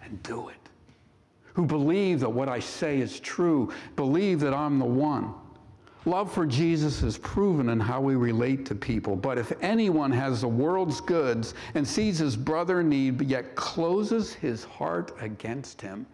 And 0.02 0.20
do 0.24 0.48
it. 0.48 0.56
Who 1.54 1.64
believe 1.64 2.18
that 2.20 2.30
what 2.30 2.48
I 2.48 2.58
say 2.58 2.98
is 2.98 3.20
true, 3.20 3.72
believe 3.94 4.40
that 4.40 4.52
I'm 4.52 4.80
the 4.80 4.84
one. 4.84 5.32
Love 6.06 6.32
for 6.32 6.46
Jesus 6.46 7.02
is 7.02 7.18
proven 7.18 7.68
in 7.68 7.78
how 7.78 8.00
we 8.00 8.14
relate 8.14 8.64
to 8.66 8.74
people. 8.74 9.16
But 9.16 9.36
if 9.36 9.52
anyone 9.60 10.10
has 10.12 10.40
the 10.40 10.48
world's 10.48 11.00
goods 11.00 11.54
and 11.74 11.86
sees 11.86 12.18
his 12.18 12.36
brother 12.36 12.80
in 12.80 12.88
need, 12.88 13.18
but 13.18 13.28
yet 13.28 13.54
closes 13.54 14.32
his 14.32 14.64
heart 14.64 15.12
against 15.20 15.80
him, 15.80 16.06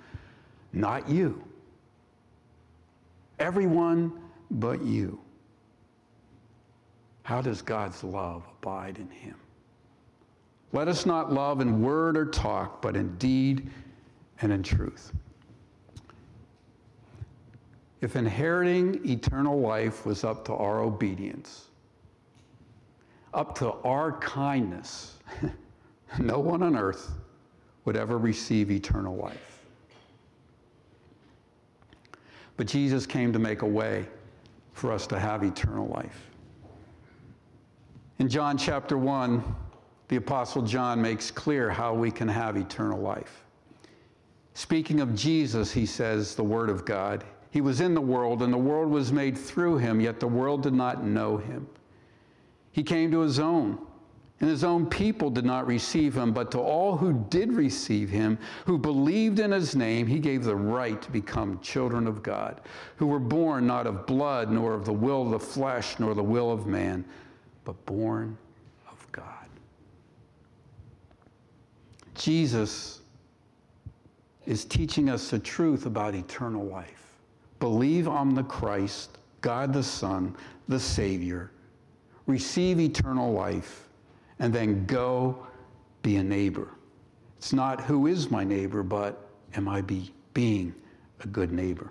not 0.72 1.08
you 1.08 1.42
Everyone 3.38 4.12
but 4.50 4.82
you. 4.82 5.20
How 7.22 7.42
does 7.42 7.60
God's 7.60 8.02
love 8.02 8.44
abide 8.58 8.98
in 8.98 9.10
him? 9.10 9.34
Let 10.72 10.88
us 10.88 11.06
not 11.06 11.32
love 11.32 11.60
in 11.60 11.82
word 11.82 12.16
or 12.16 12.26
talk, 12.26 12.80
but 12.80 12.96
in 12.96 13.16
deed 13.16 13.70
and 14.40 14.52
in 14.52 14.62
truth. 14.62 15.12
If 18.00 18.16
inheriting 18.16 19.00
eternal 19.08 19.58
life 19.58 20.04
was 20.04 20.22
up 20.22 20.44
to 20.46 20.54
our 20.54 20.80
obedience, 20.82 21.68
up 23.32 23.56
to 23.58 23.72
our 23.84 24.12
kindness, 24.18 25.18
no 26.18 26.38
one 26.38 26.62
on 26.62 26.76
earth 26.76 27.10
would 27.84 27.96
ever 27.96 28.18
receive 28.18 28.70
eternal 28.70 29.16
life. 29.16 29.60
But 32.56 32.66
Jesus 32.66 33.06
came 33.06 33.32
to 33.32 33.38
make 33.38 33.62
a 33.62 33.66
way 33.66 34.06
for 34.72 34.92
us 34.92 35.06
to 35.08 35.18
have 35.18 35.42
eternal 35.42 35.86
life. 35.88 36.30
In 38.18 38.28
John 38.28 38.56
chapter 38.56 38.96
1, 38.96 39.42
the 40.08 40.16
Apostle 40.16 40.62
John 40.62 41.00
makes 41.02 41.30
clear 41.30 41.70
how 41.70 41.94
we 41.94 42.10
can 42.10 42.28
have 42.28 42.56
eternal 42.56 43.00
life. 43.00 43.44
Speaking 44.54 45.00
of 45.00 45.14
Jesus, 45.14 45.72
he 45.72 45.84
says, 45.84 46.34
the 46.34 46.44
Word 46.44 46.70
of 46.70 46.86
God, 46.86 47.24
He 47.56 47.62
was 47.62 47.80
in 47.80 47.94
the 47.94 48.02
world, 48.02 48.42
and 48.42 48.52
the 48.52 48.58
world 48.58 48.90
was 48.90 49.10
made 49.12 49.38
through 49.38 49.78
Him, 49.78 49.98
yet 49.98 50.20
the 50.20 50.26
world 50.28 50.62
did 50.62 50.74
not 50.74 51.02
know 51.02 51.38
Him. 51.38 51.66
He 52.70 52.82
came 52.82 53.10
to 53.12 53.20
His 53.20 53.38
own 53.38 53.78
and 54.40 54.50
his 54.50 54.64
own 54.64 54.84
people 54.86 55.30
did 55.30 55.46
not 55.46 55.66
receive 55.66 56.14
him, 56.14 56.32
but 56.32 56.50
to 56.50 56.58
all 56.58 56.94
who 56.98 57.24
did 57.30 57.52
receive 57.52 58.10
him, 58.10 58.38
who 58.66 58.76
believed 58.76 59.38
in 59.38 59.50
his 59.50 59.74
name, 59.74 60.06
he 60.06 60.18
gave 60.18 60.44
the 60.44 60.54
right 60.54 61.00
to 61.00 61.10
become 61.10 61.58
children 61.60 62.06
of 62.06 62.22
God, 62.22 62.60
who 62.96 63.06
were 63.06 63.18
born 63.18 63.66
not 63.66 63.86
of 63.86 64.04
blood, 64.04 64.50
nor 64.50 64.74
of 64.74 64.84
the 64.84 64.92
will 64.92 65.22
of 65.22 65.30
the 65.30 65.40
flesh, 65.40 65.98
nor 65.98 66.14
the 66.14 66.22
will 66.22 66.52
of 66.52 66.66
man, 66.66 67.02
but 67.64 67.82
born 67.86 68.36
of 68.90 69.10
God. 69.10 69.48
Jesus 72.14 73.00
is 74.44 74.66
teaching 74.66 75.08
us 75.08 75.30
the 75.30 75.38
truth 75.38 75.86
about 75.86 76.14
eternal 76.14 76.66
life. 76.66 77.05
Believe 77.60 78.08
on 78.08 78.34
the 78.34 78.42
Christ, 78.42 79.18
God 79.40 79.72
the 79.72 79.82
Son, 79.82 80.34
the 80.68 80.80
Savior. 80.80 81.50
Receive 82.26 82.80
eternal 82.80 83.32
life 83.32 83.88
and 84.38 84.52
then 84.52 84.84
go 84.86 85.46
be 86.02 86.16
a 86.16 86.22
neighbor. 86.22 86.68
It's 87.38 87.52
not 87.52 87.80
who 87.80 88.06
is 88.06 88.30
my 88.30 88.44
neighbor, 88.44 88.82
but 88.82 89.28
am 89.54 89.68
I 89.68 89.80
be, 89.80 90.12
being 90.34 90.74
a 91.20 91.26
good 91.26 91.52
neighbor? 91.52 91.90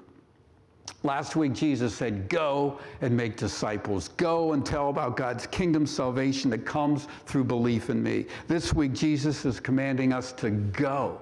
Last 1.03 1.35
week, 1.35 1.53
Jesus 1.53 1.95
said, 1.95 2.29
Go 2.29 2.79
and 3.01 3.15
make 3.15 3.37
disciples. 3.37 4.09
Go 4.09 4.53
and 4.53 4.65
tell 4.65 4.89
about 4.89 5.15
God's 5.15 5.45
kingdom 5.47 5.85
salvation 5.85 6.49
that 6.51 6.65
comes 6.65 7.07
through 7.25 7.43
belief 7.43 7.89
in 7.89 8.01
me. 8.01 8.25
This 8.47 8.73
week, 8.73 8.93
Jesus 8.93 9.45
is 9.45 9.59
commanding 9.59 10.13
us 10.13 10.31
to 10.33 10.49
go 10.49 11.21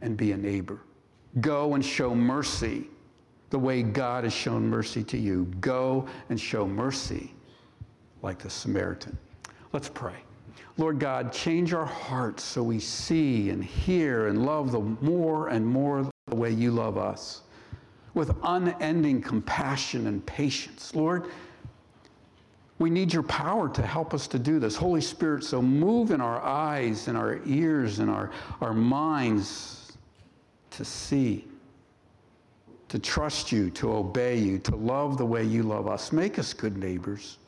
and 0.00 0.16
be 0.16 0.32
a 0.32 0.36
neighbor. 0.36 0.80
Go 1.40 1.74
and 1.74 1.84
show 1.84 2.14
mercy 2.14 2.88
the 3.50 3.58
way 3.58 3.82
God 3.82 4.24
has 4.24 4.32
shown 4.32 4.68
mercy 4.68 5.02
to 5.04 5.18
you. 5.18 5.44
Go 5.60 6.06
and 6.28 6.40
show 6.40 6.66
mercy 6.66 7.32
like 8.22 8.38
the 8.38 8.50
Samaritan. 8.50 9.16
Let's 9.72 9.88
pray. 9.88 10.16
Lord 10.76 10.98
God, 10.98 11.32
change 11.32 11.72
our 11.72 11.86
hearts 11.86 12.42
so 12.42 12.62
we 12.62 12.80
see 12.80 13.50
and 13.50 13.62
hear 13.62 14.28
and 14.28 14.44
love 14.44 14.72
the 14.72 14.80
more 14.80 15.48
and 15.48 15.66
more 15.66 16.08
the 16.26 16.36
way 16.36 16.50
you 16.50 16.70
love 16.70 16.98
us 16.98 17.42
with 18.14 18.36
unending 18.42 19.20
compassion 19.20 20.06
and 20.06 20.24
patience. 20.26 20.94
Lord, 20.94 21.26
we 22.78 22.90
need 22.90 23.12
your 23.12 23.22
power 23.24 23.68
to 23.68 23.82
help 23.82 24.14
us 24.14 24.26
to 24.28 24.38
do 24.38 24.58
this. 24.58 24.74
Holy 24.74 25.00
Spirit, 25.00 25.44
so 25.44 25.62
move 25.62 26.10
in 26.10 26.20
our 26.20 26.40
eyes 26.40 27.08
and 27.08 27.16
our 27.16 27.40
ears 27.46 27.98
and 28.00 28.10
our, 28.10 28.30
our 28.60 28.72
minds 28.74 29.83
to 30.76 30.84
see, 30.84 31.44
to 32.88 32.98
trust 32.98 33.52
you, 33.52 33.70
to 33.70 33.92
obey 33.92 34.38
you, 34.38 34.58
to 34.60 34.76
love 34.76 35.18
the 35.18 35.26
way 35.26 35.44
you 35.44 35.62
love 35.62 35.88
us. 35.88 36.12
Make 36.12 36.38
us 36.38 36.52
good 36.52 36.76
neighbors. 36.76 37.38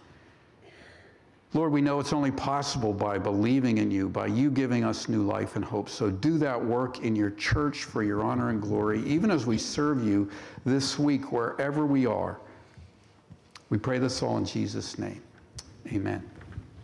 Lord, 1.55 1.73
we 1.73 1.81
know 1.81 2.01
it's 2.01 2.13
only 2.13 2.33
possible 2.33 2.93
by 2.93 3.19
believing 3.19 3.79
in 3.79 3.91
you, 3.91 4.09
by 4.09 4.27
you 4.27 4.51
giving 4.51 4.85
us 4.85 5.09
new 5.09 5.23
life 5.23 5.57
and 5.57 5.65
hope. 5.65 5.89
So 5.89 6.11
do 6.11 6.39
that 6.39 6.63
work 6.63 7.01
in 7.01 7.17
your 7.17 7.31
church 7.31 7.85
for 7.85 8.03
your 8.03 8.23
honor 8.23 8.51
and 8.51 8.61
glory, 8.61 9.03
even 9.05 9.31
as 9.31 9.47
we 9.47 9.57
serve 9.57 10.05
you 10.05 10.31
this 10.65 10.99
week, 10.99 11.33
wherever 11.33 11.87
we 11.87 12.05
are. 12.05 12.39
We 13.71 13.79
pray 13.79 13.99
this 13.99 14.23
all 14.23 14.37
in 14.37 14.45
Jesus' 14.45 14.99
name. 14.99 15.23
Amen. 15.93 16.23